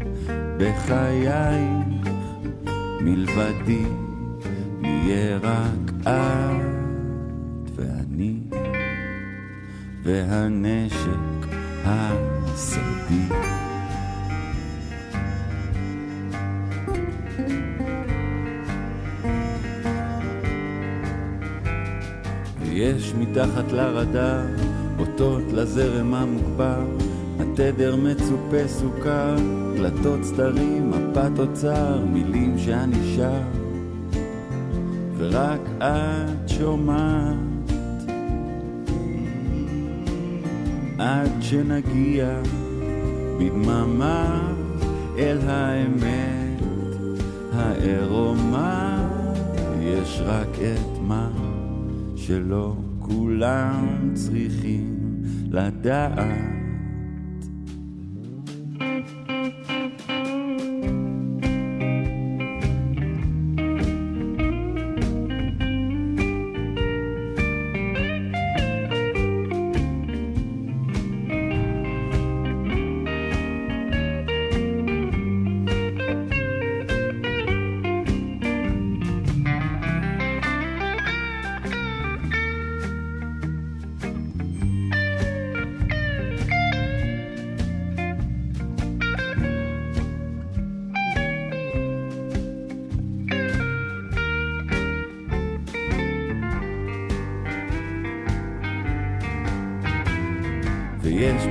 בחייך 0.58 2.08
מלבדי 3.02 3.86
נהיה 4.82 5.38
רק 5.38 5.92
את 6.02 7.70
ואני 7.76 8.40
והנשק 10.04 11.33
הסודי. 11.86 13.28
ויש 22.62 23.14
מתחת 23.14 23.72
לרדאר 23.72 24.46
אותות 25.00 25.44
לזרם 25.54 26.14
המוגבר, 26.14 26.86
התדר 27.40 27.96
מצופה 27.96 28.68
סוכר, 28.68 29.36
דלתות 29.76 30.24
סתרים, 30.24 30.92
מפת 30.92 31.40
אוצר, 31.40 32.06
מילים 32.06 32.58
שאני 32.58 33.16
שר, 33.16 33.42
ורק 35.18 35.62
את 35.78 36.50
שומעת. 36.50 37.53
עד 41.04 41.42
שנגיע 41.42 42.42
בדממה 43.40 44.52
אל 45.18 45.38
האמת 45.48 46.62
העירומה, 47.54 49.08
יש 49.80 50.22
רק 50.26 50.48
את 50.48 51.02
מה 51.02 51.30
שלא 52.16 52.76
כולם 53.00 54.12
צריכים 54.14 54.98
לדעת. 55.52 56.53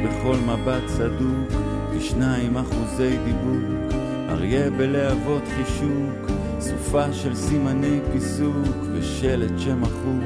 בכל 0.04 0.36
מבט 0.36 0.88
סדוק 0.88 1.60
ושניים 1.90 2.56
אחוזי 2.56 3.16
דיבוק, 3.24 3.92
אריה 4.28 4.70
בלהבות 4.70 5.42
חישוק, 5.56 6.30
סופה 6.60 7.12
של 7.12 7.34
סימני 7.34 8.00
פיסוק 8.12 8.76
ושלט 8.92 9.58
שמחוק. 9.58 10.24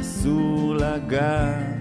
אסור 0.00 0.74
לגעת 0.76 1.80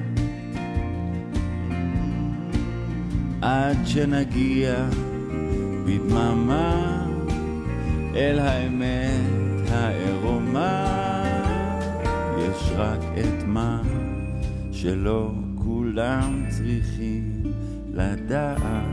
עד 3.41 3.77
שנגיע 3.85 4.85
בדממה 5.85 7.05
אל 8.15 8.39
האמת 8.39 9.69
העירומה. 9.71 10.85
יש 12.37 12.71
רק 12.75 12.99
את 13.19 13.43
מה 13.47 13.81
שלא 14.71 15.31
כולם 15.89 16.45
צריכים 16.49 17.43
לדעת. 17.93 18.85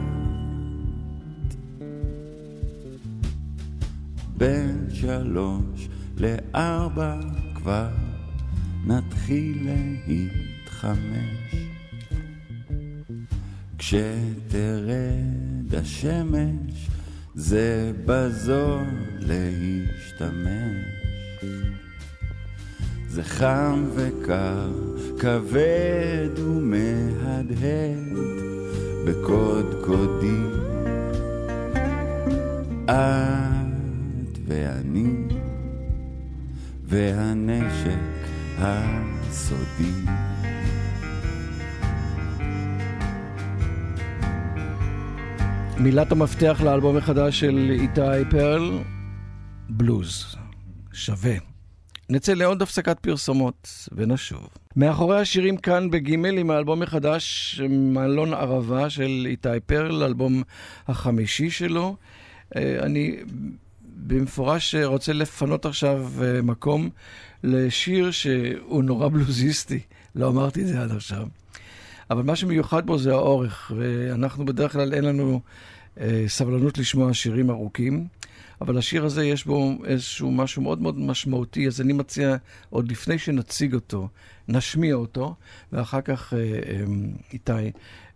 בין 4.37 4.87
שלוש 4.93 5.89
לארבע 6.17 7.21
כבר 7.55 7.89
נתחיל 8.87 9.69
להתחמש. 10.07 11.55
כשתרד 13.79 15.75
השמש 15.75 16.89
זה 17.35 17.93
בזול 18.07 18.87
להשתמש. 19.19 20.96
זה 23.17 23.25
חם 23.25 23.85
וקר, 23.95 24.71
כבד 25.19 26.39
ומהדהד 26.39 28.17
בקודקודי. 29.07 30.41
את 32.85 34.39
ואני 34.47 35.15
והנשק 36.85 38.29
הסודי. 38.59 39.93
מילת 45.79 46.13
המפתח 46.13 46.61
לאלבום 46.65 46.97
החדש 46.97 47.41
של 47.41 47.71
איתי 47.81 48.31
פרל, 48.31 48.79
בלוז. 49.69 50.37
שווה. 50.93 51.56
נצא 52.11 52.33
לעוד 52.33 52.63
הפסקת 52.63 52.99
פרסומות 53.01 53.89
ונשוב. 53.93 54.49
מאחורי 54.77 55.21
השירים 55.21 55.57
כאן 55.57 55.91
בגימל 55.91 56.39
עם 56.39 56.51
האלבום 56.51 56.83
החדש, 56.83 57.61
מלון 57.69 58.35
ערבה 58.35 58.91
של 58.91 59.27
איתי 59.31 59.49
פרל, 59.67 60.03
האלבום 60.03 60.43
החמישי 60.89 61.51
שלו. 61.51 61.97
אה, 62.57 62.79
אני 62.83 63.17
במפורש 63.97 64.75
רוצה 64.75 65.13
לפנות 65.13 65.67
עכשיו 65.67 66.09
אה, 66.23 66.43
מקום 66.43 66.91
לשיר 67.45 68.11
שהוא 68.11 68.85
נורא 68.85 69.09
בלוזיסטי, 69.09 69.81
לא 70.15 70.29
אמרתי 70.29 70.63
את 70.63 70.67
זה 70.67 70.83
עד 70.83 70.91
עכשיו. 70.91 71.27
אבל 72.11 72.23
מה 72.23 72.37
שמיוחד 72.37 72.87
בו 72.87 72.99
זה 72.99 73.13
האורך, 73.13 73.73
ואנחנו 73.77 74.45
בדרך 74.45 74.73
כלל 74.73 74.95
אין 74.95 75.05
לנו 75.05 75.41
אה, 76.01 76.25
סבלנות 76.29 76.79
לשמוע 76.79 77.15
שירים 77.15 77.51
ארוכים. 77.51 78.07
אבל 78.61 78.79
השיר 78.79 79.05
הזה 79.05 79.25
יש 79.25 79.45
בו 79.45 79.73
איזשהו 79.85 80.31
משהו 80.31 80.63
מאוד 80.63 80.83
מאוד 80.83 80.99
משמעותי, 80.99 81.67
אז 81.67 81.81
אני 81.81 81.93
מציע, 81.93 82.37
עוד 82.71 82.91
לפני 82.91 83.19
שנציג 83.19 83.75
אותו, 83.75 84.09
נשמיע 84.49 84.95
אותו, 84.95 85.35
ואחר 85.73 86.01
כך 86.01 86.33
אה, 86.35 86.39
אה, 86.39 86.85
איתי 87.33 87.73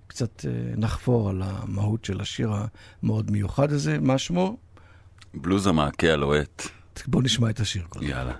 קצת 0.07 0.45
אה, 0.45 0.53
נחפור 0.77 1.31
על 1.31 1.43
המהות 1.45 2.05
של 2.05 2.21
השיר 2.21 2.53
המאוד 3.03 3.31
מיוחד 3.31 3.73
הזה. 3.73 3.99
מה 3.99 4.19
שמו? 4.19 4.57
בלוז 5.35 5.67
המעקה 5.67 6.13
הלוהט. 6.13 6.63
בואו 7.07 7.23
נשמע 7.23 7.51
את 7.51 7.61
השיר. 7.61 7.87
יאללה. 8.01 8.35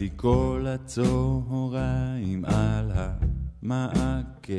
ישבתי 0.00 0.16
כל 0.16 0.66
הצהריים 0.68 2.44
על 2.44 2.92
המעקה, 2.94 4.52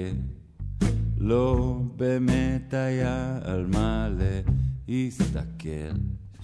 לא 1.18 1.80
באמת 1.96 2.74
היה 2.74 3.40
על 3.44 3.66
מה 3.68 4.10
להסתכל. 4.88 5.96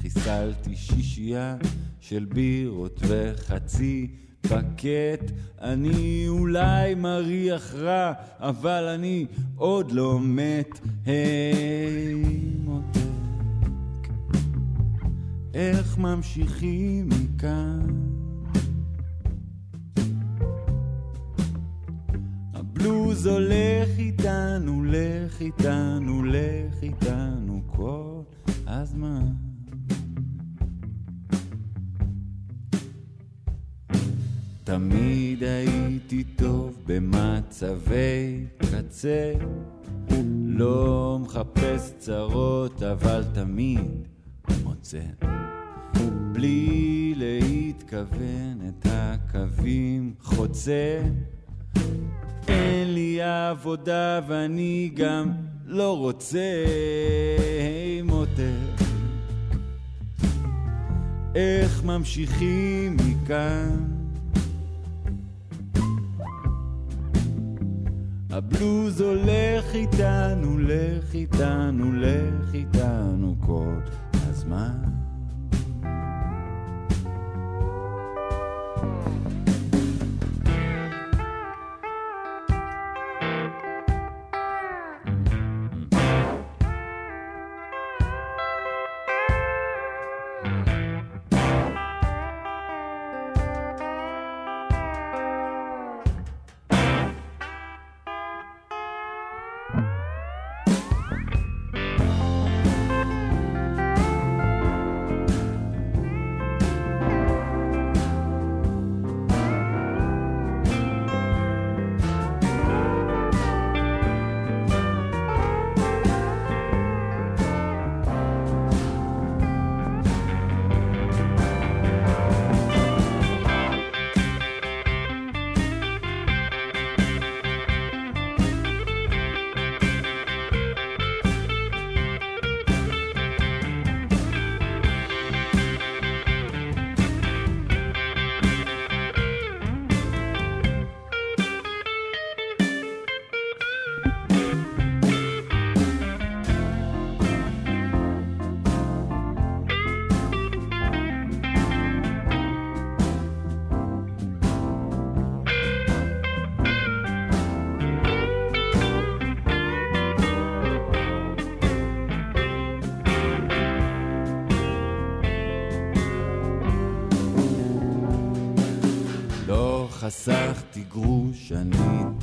חיסלתי 0.02 0.76
שישייה 0.76 1.58
של 2.00 2.26
בירות 2.26 3.00
וחצי 3.08 4.08
פקט. 4.41 5.32
אני 5.62 6.26
אולי 6.28 6.96
מריח 6.96 7.74
רע, 7.74 8.14
אבל 8.39 8.84
אני 8.96 9.26
עוד 9.56 9.91
לא 9.91 10.20
מת. 10.20 10.80
היי 11.06 12.14
מותק, 12.64 14.10
איך 15.54 15.98
ממשיכים 15.98 17.10
מכאן? 17.10 18.05
הבלוז 22.86 23.25
הולך 23.25 23.89
איתנו, 23.97 24.83
לך 24.86 25.41
איתנו, 25.41 26.23
לך 26.23 26.83
איתנו 26.83 27.61
כל 27.67 28.21
הזמן. 28.67 29.25
תמיד 34.63 35.43
הייתי 35.43 36.23
טוב 36.23 36.83
במצבי 36.88 38.45
קצה, 38.57 39.33
לא 40.45 41.19
מחפש 41.21 41.93
צרות, 41.97 42.83
אבל 42.83 43.23
תמיד 43.33 44.07
מוצא. 44.63 45.03
בלי 46.31 47.13
להתכוון 47.17 48.61
את 48.67 48.86
הקווים 48.89 50.13
חוצה. 50.21 51.01
אין 52.48 52.93
לי 52.93 53.22
עבודה 53.22 54.20
ואני 54.28 54.91
גם 54.96 55.32
לא 55.66 55.98
רוצה 55.98 56.66
מותק. 58.04 58.84
איך 61.36 61.84
ממשיכים 61.84 62.98
מכאן? 62.98 63.96
הבלוז 68.30 69.02
הולך 69.02 69.76
איתנו, 69.76 70.60
לך 70.60 71.14
איתנו, 71.14 71.93
לך 71.93 72.54
איתנו 72.54 73.36
כל 73.39 73.80
הזמן. 74.14 74.95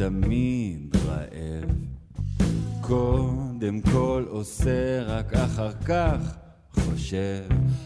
תמיד 0.03 0.97
רעב. 1.07 1.71
קודם 2.81 3.81
כל 3.93 4.25
עושה, 4.29 5.03
רק 5.03 5.33
אחר 5.33 5.73
כך 5.85 6.37
חושב. 6.73 7.43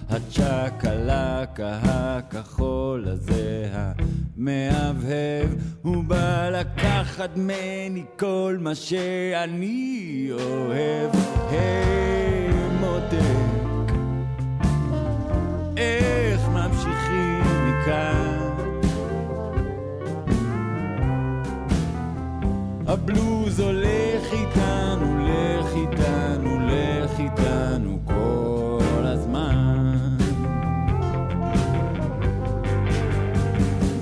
הצ'קלקה 0.09 1.79
הכחול 1.83 3.09
הזה 3.09 3.71
המהבהב, 3.73 5.49
הוא 5.83 6.05
בא 6.05 6.49
לקחת 6.51 7.37
ממני 7.37 8.05
כל 8.19 8.57
מה 8.61 8.75
שאני 8.75 10.29
אוהב. 10.33 11.11
היי 11.51 12.49
מותק, 12.81 13.93
איך 15.77 16.49
ממשיכים 16.49 17.41
מכאן? 17.41 18.26
הבלוז 22.97 23.61
הולך 23.61 24.33
איתנו, 24.33 25.27
לך 25.29 25.67
איתנו, 25.75 26.61
לך 26.61 27.19
איתנו 27.19 27.99
כל 28.05 29.05
הזמן. 29.05 30.17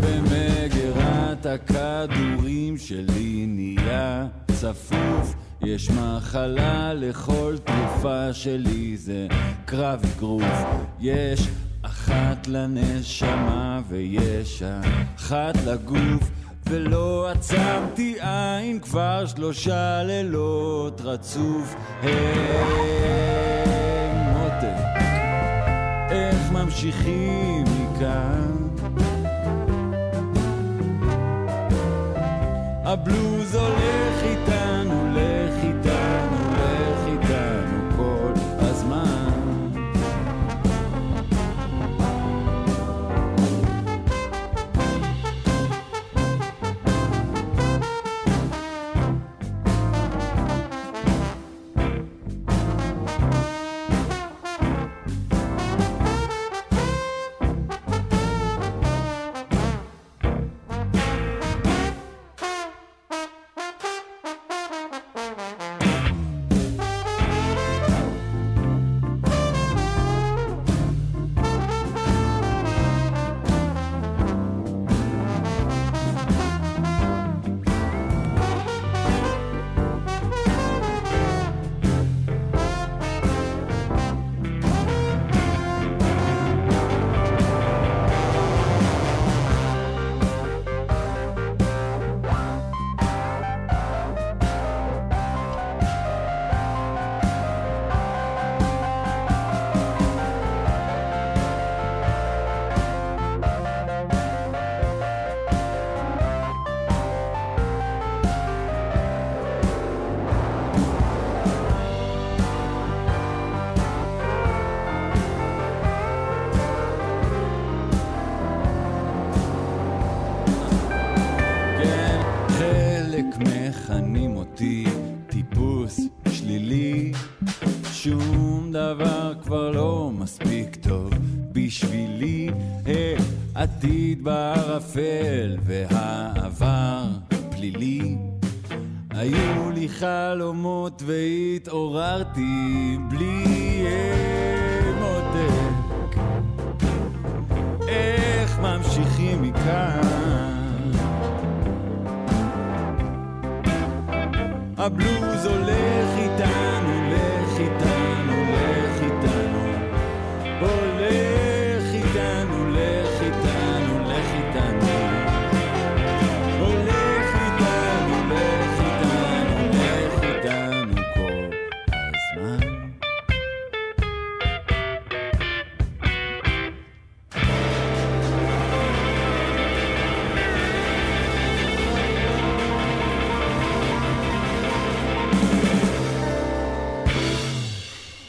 במגירת 0.00 1.46
הכדורים 1.46 2.78
שלי 2.78 3.46
נהיה 3.48 4.26
צפוף, 4.52 5.34
יש 5.62 5.90
מחלה 5.90 6.94
לכל 6.94 7.56
תרופה 7.64 8.32
שלי, 8.32 8.96
זה 8.96 9.26
קרב 9.64 10.02
אגרוף. 10.16 10.64
יש 11.00 11.48
אחת 11.82 12.46
לנשמה 12.46 13.80
ויש 13.88 14.62
אחת 15.16 15.54
לגוף. 15.66 16.33
ולא 16.70 17.28
עצמתי 17.30 18.16
עין 18.20 18.80
כבר 18.80 19.26
שלושה 19.26 20.02
לילות 20.02 21.00
רצוף. 21.04 21.74
היי 22.02 22.12
מותק, 24.32 24.84
איך 26.10 26.52
ממשיכים 26.52 27.64
מכאן? 27.64 28.54
הבלוז 32.84 33.54
הולך 33.54 34.22
איתנו, 34.22 34.63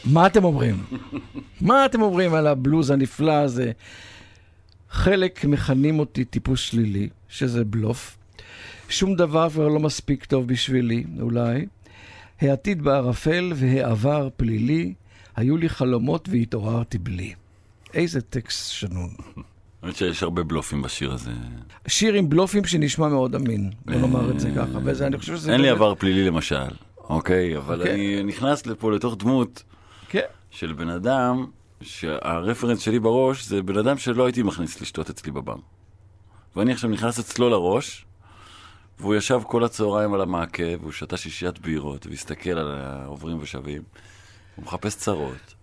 מה 0.05 0.27
אתם 0.27 0.43
אומרים? 0.43 0.83
מה 1.61 1.85
אתם 1.85 2.01
אומרים 2.01 2.33
על 2.33 2.47
הבלוז 2.47 2.89
הנפלא 2.89 3.31
הזה? 3.31 3.71
חלק 4.89 5.45
מכנים 5.45 5.99
אותי 5.99 6.25
טיפוס 6.25 6.59
שלילי, 6.59 7.09
שזה 7.29 7.65
בלוף. 7.65 8.17
שום 8.89 9.15
דבר 9.15 9.49
כבר 9.49 9.67
לא 9.67 9.79
מספיק 9.79 10.25
טוב 10.25 10.47
בשבילי, 10.47 11.03
אולי. 11.21 11.65
העתיד 12.41 12.81
בערפל 12.81 13.53
והעבר 13.55 14.29
פלילי, 14.37 14.93
היו 15.35 15.57
לי 15.57 15.69
חלומות 15.69 16.29
והתעוררתי 16.31 16.97
בלי. 16.97 17.33
איזה 17.93 18.21
טקסט 18.21 18.71
שנון. 18.71 19.09
האמת 19.83 19.95
שיש 19.95 20.23
הרבה 20.23 20.43
בלופים 20.43 20.81
בשיר 20.81 21.13
הזה. 21.13 21.31
שיר 21.87 22.13
עם 22.13 22.29
בלופים 22.29 22.65
שנשמע 22.65 23.07
מאוד 23.07 23.35
אמין, 23.35 23.69
בוא 23.85 23.95
נאמר 23.95 24.31
את 24.31 24.39
זה 24.39 24.51
ככה, 24.55 24.79
וזה, 24.83 25.07
אני 25.07 25.17
חושב 25.17 25.35
שזה... 25.35 25.53
אין 25.53 25.61
לי 25.61 25.69
עבר 25.69 25.95
פלילי 25.95 26.25
למשל, 26.25 26.67
אוקיי? 26.97 27.57
אבל 27.57 27.79
אוקיי. 27.79 27.93
אני 27.93 28.23
נכנס 28.23 28.65
לפה 28.65 28.91
לתוך 28.91 29.15
דמות 29.19 29.63
כן. 30.09 30.21
של 30.49 30.73
בן 30.73 30.89
אדם, 30.89 31.45
שהרפרנס 31.81 32.79
שלי 32.79 32.99
בראש 32.99 33.45
זה 33.45 33.61
בן 33.61 33.77
אדם 33.77 33.97
שלא 33.97 34.25
הייתי 34.25 34.43
מכניס 34.43 34.81
לשתות 34.81 35.09
אצלי 35.09 35.31
בבר. 35.31 35.55
ואני 36.55 36.71
עכשיו 36.71 36.89
נכנס 36.89 37.19
אצלו 37.19 37.49
לראש, 37.49 38.05
והוא 38.99 39.15
ישב 39.15 39.41
כל 39.47 39.63
הצהריים 39.63 40.13
על 40.13 40.21
המעקה, 40.21 40.63
והוא 40.79 40.91
שתה 40.91 41.17
שישיית 41.17 41.59
בירות, 41.59 42.07
והסתכל 42.07 42.49
על 42.49 42.71
העוברים 42.71 43.37
ושבים. 43.41 43.81
הוא 44.55 44.65
מחפש 44.65 44.95
צרות. 44.95 45.55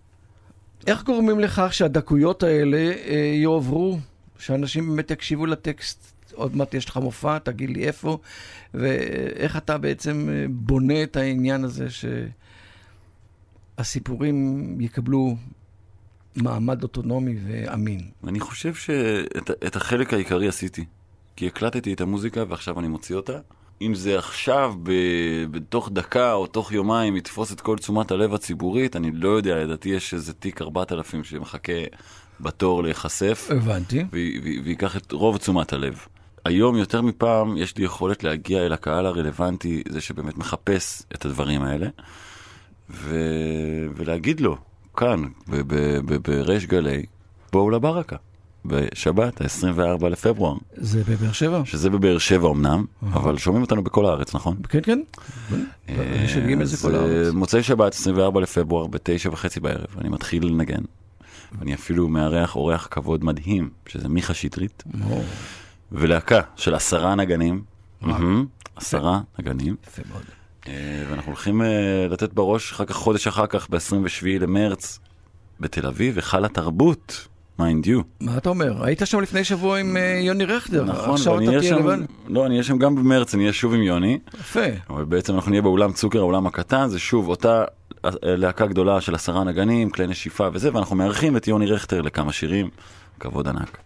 איך 0.87 1.03
גורמים 1.03 1.39
לכך 1.39 1.73
שהדקויות 1.73 2.43
האלה 2.43 2.77
אה, 2.77 3.31
יועברו, 3.35 3.99
שאנשים 4.39 4.89
באמת 4.89 5.11
יקשיבו 5.11 5.45
לטקסט? 5.45 6.13
עוד 6.33 6.55
מעט 6.55 6.73
יש 6.73 6.89
לך 6.89 6.97
מופע, 6.97 7.37
תגיד 7.37 7.69
לי 7.69 7.83
איפה, 7.83 8.17
ואיך 8.73 9.57
אתה 9.57 9.77
בעצם 9.77 10.29
אה, 10.31 10.45
בונה 10.49 11.03
את 11.03 11.15
העניין 11.15 11.63
הזה 11.63 11.87
שהסיפורים 13.83 14.77
יקבלו 14.81 15.35
מעמד 16.35 16.83
אוטונומי 16.83 17.35
ואמין. 17.47 18.01
ואני 18.23 18.39
חושב 18.39 18.75
שאת 18.75 19.51
את 19.65 19.75
החלק 19.75 20.13
העיקרי 20.13 20.47
עשיתי. 20.47 20.85
כי 21.35 21.47
הקלטתי 21.47 21.93
את 21.93 22.01
המוזיקה 22.01 22.43
ועכשיו 22.49 22.79
אני 22.79 22.87
מוציא 22.87 23.15
אותה. 23.15 23.39
אם 23.81 23.95
זה 23.95 24.17
עכשיו, 24.17 24.73
ב, 24.83 24.91
בתוך 25.51 25.89
דקה 25.93 26.33
או 26.33 26.47
תוך 26.47 26.71
יומיים, 26.71 27.15
יתפוס 27.15 27.53
את 27.53 27.61
כל 27.61 27.77
תשומת 27.77 28.11
הלב 28.11 28.33
הציבורית, 28.33 28.95
אני 28.95 29.11
לא 29.11 29.29
יודע, 29.29 29.55
לדעתי 29.55 29.89
יש 29.89 30.13
איזה 30.13 30.33
תיק 30.33 30.61
4000 30.61 31.23
שמחכה 31.23 31.73
בתור 32.39 32.83
להיחשף, 32.83 33.47
הבנתי. 33.51 34.05
וייקח 34.63 34.97
את 34.97 35.11
רוב 35.11 35.37
תשומת 35.37 35.73
הלב. 35.73 35.99
היום 36.45 36.75
יותר 36.75 37.01
מפעם 37.01 37.57
יש 37.57 37.77
לי 37.77 37.85
יכולת 37.85 38.23
להגיע 38.23 38.65
אל 38.65 38.73
הקהל 38.73 39.05
הרלוונטי, 39.05 39.83
זה 39.89 40.01
שבאמת 40.01 40.37
מחפש 40.37 41.03
את 41.15 41.25
הדברים 41.25 41.63
האלה, 41.63 41.87
ו- 42.89 43.87
ולהגיד 43.95 44.41
לו, 44.41 44.57
כאן, 44.97 45.23
בריש 46.23 46.65
גלי, 46.65 47.05
בואו 47.51 47.69
לברקה, 47.69 48.15
בשבת, 48.65 49.41
ה-24 49.41 50.07
לפברואר, 50.07 50.57
זה 50.73 51.03
בבאר 51.07 51.31
שבע? 51.31 51.61
שזה 51.65 51.89
בבאר 51.89 52.17
שבע 52.17 52.49
אמנם, 52.49 52.85
אבל 53.13 53.37
שומעים 53.37 53.61
אותנו 53.63 53.83
בכל 53.83 54.05
הארץ, 54.05 54.35
נכון? 54.35 54.57
כן, 54.69 54.79
כן. 54.83 54.99
את 56.61 56.67
זה 56.67 56.77
אה. 56.99 57.31
מוצאי 57.33 57.63
שבת, 57.63 57.93
24 57.93 58.41
לפברואר, 58.41 58.87
בתשע 58.87 59.29
וחצי 59.29 59.59
בערב, 59.59 59.87
אני 59.97 60.09
מתחיל 60.09 60.45
לנגן. 60.45 60.81
אני 61.61 61.73
אפילו 61.73 62.07
מארח 62.07 62.55
אורח 62.55 62.87
כבוד 62.91 63.23
מדהים, 63.25 63.69
שזה 63.87 64.09
מיכה 64.09 64.33
שטרית, 64.33 64.83
ולהקה 65.91 66.41
של 66.55 66.75
עשרה 66.75 67.15
נגנים. 67.15 67.63
עשרה 68.75 69.21
נגנים. 69.39 69.75
יפה 69.87 70.01
מאוד. 70.11 70.23
אה, 70.67 70.73
ואנחנו 71.09 71.31
הולכים 71.31 71.61
אה, 71.61 72.07
לתת 72.09 72.33
בראש, 72.33 72.71
אחר 72.71 72.85
כך, 72.85 72.95
חודש 72.95 73.27
אחר 73.27 73.47
כך, 73.47 73.69
ב-27 73.69 74.25
למרץ, 74.39 74.99
בתל 75.59 75.87
אביב, 75.87 76.15
היכל 76.15 76.45
התרבות, 76.45 77.27
mind 77.59 77.87
you. 77.87 78.01
מה 78.19 78.37
אתה 78.37 78.49
אומר? 78.49 78.85
היית 78.85 79.01
שם 79.05 79.19
לפני 79.19 79.43
שבוע 79.43 79.79
עם 79.79 79.97
אה, 79.97 80.19
יוני 80.21 80.45
רכטר. 80.45 80.83
נכון, 80.83 81.13
עכשיו 81.13 81.37
אתה 81.37 81.45
תהיה 81.45 81.63
שם, 81.63 81.75
לבד. 81.75 81.97
לא, 82.27 82.45
אני 82.45 82.53
אהיה 82.53 82.63
שם 82.63 82.77
גם 82.77 82.95
במרץ, 82.95 83.33
אני 83.33 83.43
אהיה 83.43 83.53
שוב 83.53 83.73
עם 83.73 83.81
יוני. 83.81 84.19
יפה. 84.39 84.59
אבל 84.89 85.03
בעצם 85.03 85.35
אנחנו 85.35 85.49
נהיה 85.49 85.61
באולם 85.61 85.93
צוקר, 85.93 86.19
האולם 86.19 86.47
הקטן, 86.47 86.87
זה 86.87 86.99
שוב 86.99 87.27
אותה 87.27 87.63
להקה 88.23 88.65
גדולה 88.67 89.01
של 89.01 89.15
עשרה 89.15 89.43
נגנים, 89.43 89.89
כלי 89.89 90.07
נשיפה 90.07 90.47
וזה, 90.53 90.73
ואנחנו 90.73 90.95
מארחים 90.95 91.37
את 91.37 91.47
יוני 91.47 91.65
רכטר 91.65 92.01
לכמה 92.01 92.33
שירים, 92.33 92.69
כבוד 93.19 93.47
ענק. 93.47 93.77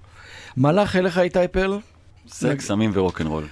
מה 0.58 0.72
לאחל 0.72 1.02
לך 1.02 1.18
איתי 1.18 1.40
פרל? 1.52 1.80
סקס, 2.28 2.68
סמים 2.68 2.92
ורוקנרול. 2.94 3.44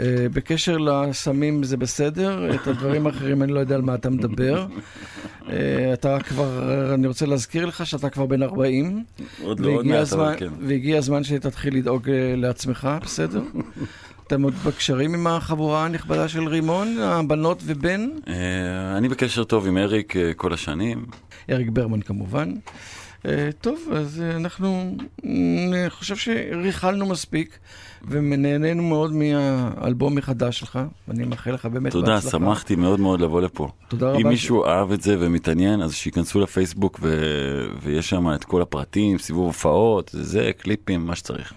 אה, 0.00 0.26
בקשר 0.32 0.78
לסמים 0.78 1.64
זה 1.64 1.76
בסדר, 1.76 2.54
את 2.54 2.66
הדברים 2.66 3.06
האחרים 3.06 3.42
אני 3.42 3.52
לא 3.52 3.60
יודע 3.60 3.74
על 3.74 3.82
מה 3.82 3.94
אתה 3.94 4.10
מדבר. 4.10 4.66
אה, 5.48 5.92
אתה 5.92 6.18
כבר, 6.20 6.94
אני 6.94 7.06
רוצה 7.06 7.26
להזכיר 7.26 7.66
לך 7.66 7.86
שאתה 7.86 8.10
כבר 8.10 8.26
בן 8.26 8.42
40, 8.42 9.04
עוד 9.42 9.60
לא, 9.60 9.70
עוד 9.70 9.86
מעט, 9.86 10.12
אבל 10.12 10.34
כן. 10.38 10.48
והגיע 10.60 10.98
הזמן 10.98 11.24
שתתחיל 11.24 11.76
לדאוג 11.76 12.10
אה, 12.10 12.34
לעצמך, 12.36 12.88
בסדר? 13.02 13.42
אתם 14.26 14.42
עוד 14.42 14.54
בקשרים 14.54 15.14
עם 15.14 15.26
החבורה 15.26 15.84
הנכבדה 15.84 16.28
של 16.28 16.48
רימון, 16.48 16.98
הבנות 16.98 17.62
ובן? 17.66 18.08
אני 18.96 19.08
בקשר 19.08 19.44
טוב 19.44 19.66
עם 19.66 19.76
אריק 19.76 20.14
כל 20.36 20.52
השנים. 20.52 21.06
אריק 21.50 21.68
ברמן 21.68 22.00
כמובן. 22.00 22.54
אה, 23.26 23.48
טוב, 23.60 23.80
אז 23.92 24.22
אה, 24.22 24.36
אנחנו, 24.36 24.96
אני 25.24 25.90
חושב 25.90 26.16
שריכלנו 26.16 27.06
מספיק, 27.06 27.58
ונהנינו 28.08 28.82
מאוד 28.82 29.12
מהאלבום 29.12 30.18
החדש 30.18 30.58
שלך, 30.58 30.78
ואני 31.08 31.24
מאחל 31.24 31.50
לך 31.50 31.66
באמת 31.66 31.92
תודה, 31.92 32.14
בהצלחה. 32.14 32.30
שמחתי 32.30 32.76
מאוד 32.76 33.00
מאוד 33.00 33.20
לבוא 33.20 33.40
לפה. 33.40 33.68
תודה 33.88 34.10
רבה. 34.10 34.18
אם 34.20 34.28
מישהו 34.28 34.64
אהב 34.64 34.92
את 34.92 35.02
זה 35.02 35.16
ומתעניין, 35.20 35.82
אז 35.82 35.94
שייכנסו 35.94 36.40
לפייסבוק 36.40 36.98
ו- 37.02 37.66
ויש 37.82 38.08
שם 38.08 38.34
את 38.34 38.44
כל 38.44 38.62
הפרטים, 38.62 39.18
סיבוב 39.18 39.46
הופעות, 39.46 40.10
זה, 40.14 40.22
זה, 40.24 40.50
קליפים, 40.58 41.06
מה 41.06 41.16
שצריך. 41.16 41.52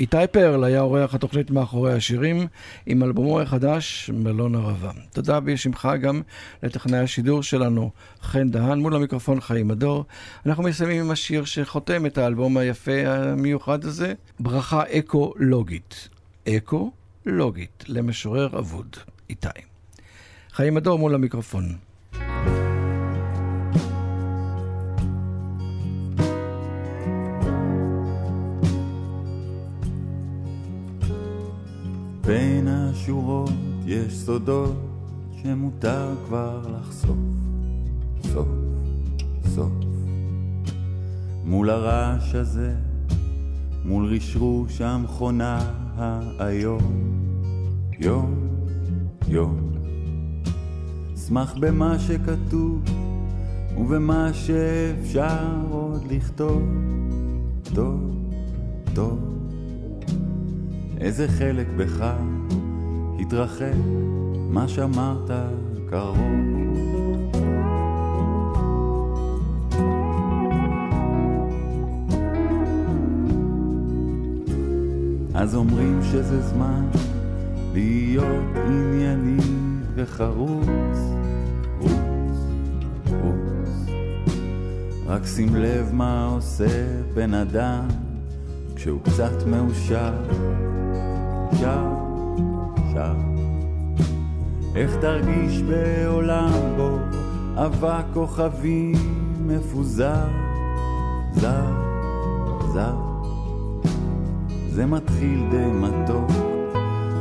איתי 0.00 0.16
פרל 0.30 0.64
היה 0.64 0.80
אורח 0.80 1.14
התוכנית 1.14 1.50
מאחורי 1.50 1.92
השירים, 1.92 2.46
עם 2.86 3.02
אלבומו 3.02 3.40
החדש, 3.40 4.10
מלון 4.14 4.54
ערבה. 4.54 4.90
תודה 5.12 5.40
בשמך 5.40 5.88
גם 6.00 6.22
לטכנאי 6.62 6.98
השידור 6.98 7.42
שלנו, 7.42 7.90
חן 8.22 8.50
דהן, 8.50 8.78
מול 8.78 8.94
המיקרופון 8.94 9.40
חיים 9.40 9.70
הדור. 9.70 10.04
אנחנו 10.46 10.62
מסיימים 10.62 11.04
עם 11.04 11.10
השיר 11.10 11.44
שחותם 11.44 12.06
את 12.06 12.18
האלבום 12.18 12.56
היפה 12.56 13.06
המיוחד 13.06 13.84
הזה, 13.84 14.12
ברכה 14.40 14.82
אקו-לוגית. 14.82 16.08
אקו-לוגית, 16.48 17.84
למשורר 17.88 18.58
אבוד, 18.58 18.96
איתי. 19.30 19.48
חיים 20.52 20.76
הדור 20.76 20.98
מול 20.98 21.14
המיקרופון. 21.14 21.87
בין 33.08 33.16
השורות 33.16 33.50
יש 33.86 34.14
סודות 34.14 34.76
שמותר 35.42 36.14
כבר 36.26 36.60
לחשוף. 36.78 37.16
סוף, 38.32 38.48
סוף. 39.54 39.72
מול 41.44 41.70
הרעש 41.70 42.34
הזה, 42.34 42.74
מול 43.84 44.14
רשרוש 44.14 44.80
המכונה 44.80 45.58
האיום. 46.38 46.92
יום, 47.98 48.34
יום. 49.28 49.72
אשמח 51.14 51.54
במה 51.60 51.98
שכתוב 51.98 52.82
ובמה 53.78 54.30
שאפשר 54.32 55.46
עוד 55.70 56.02
לכתוב. 56.10 56.62
טוב, 57.74 58.00
טוב, 58.94 59.18
איזה 61.00 61.28
חלק 61.28 61.66
בך 61.76 62.14
התרחק, 63.18 63.72
מה 64.50 64.68
שאמרת 64.68 65.30
קרוב. 65.90 66.18
אז 75.34 75.54
אומרים 75.54 76.00
שזה 76.02 76.42
זמן 76.42 76.86
להיות 77.72 78.56
ענייני 78.66 79.42
וחרוץ, 79.94 80.98
רוץ, 81.80 82.38
רוץ. 83.06 83.88
רק 85.06 85.26
שים 85.26 85.56
לב 85.56 85.90
מה 85.92 86.26
עושה 86.26 86.86
בן 87.14 87.34
אדם 87.34 87.88
כשהוא 88.76 89.00
קצת 89.02 89.46
מאושר, 89.46 90.12
שר, 91.60 91.97
שר. 92.98 93.14
איך 94.74 94.96
תרגיש 95.00 95.62
בעולם 95.62 96.50
בו 96.76 96.98
אבק 97.56 98.04
כוכבים 98.14 98.92
מפוזר, 99.46 100.26
זר, 101.32 101.66
זר. 102.72 102.96
זה 104.70 104.86
מתחיל 104.86 105.42
די 105.50 105.70
מתוק, 105.72 106.30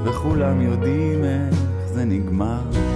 וכולם 0.06 0.62
יודעים 0.62 1.24
איך 1.24 1.88
זה 1.94 2.06
נגמר. 2.06 2.87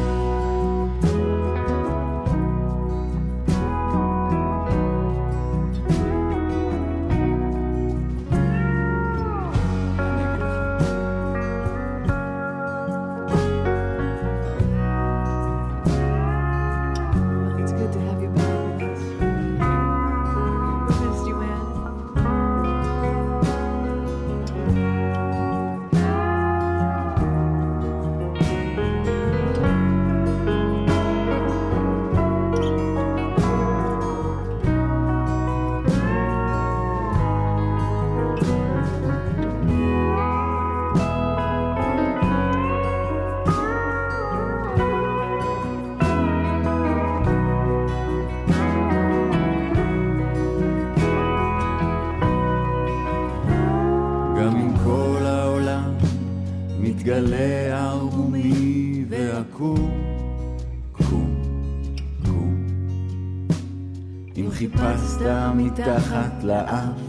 מתחת 65.80 66.44
לאף 66.44 67.02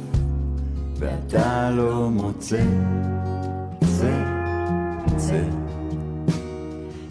ואתה 0.99 1.71
לא 1.71 2.11
מוצא, 2.11 2.63
צא, 3.81 4.25
צא. 5.17 5.43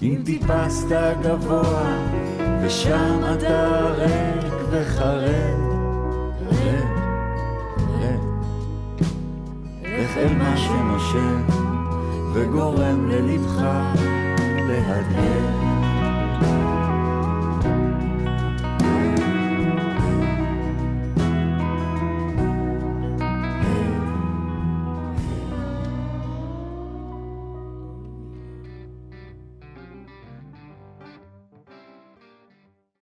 אם 0.02 0.22
טיפסת 0.26 0.96
גבוה 1.22 2.08
ושם 2.64 3.20
אתה 3.34 3.80
ריק 3.98 4.54
וחרד, 4.72 5.60
רד, 6.48 6.86
רד. 8.02 8.20
אל 10.18 10.36
מה 10.38 10.58
שנושם 10.58 11.42
וגורם 12.34 13.10
ללבך 13.10 13.64
להדהד. 14.68 15.61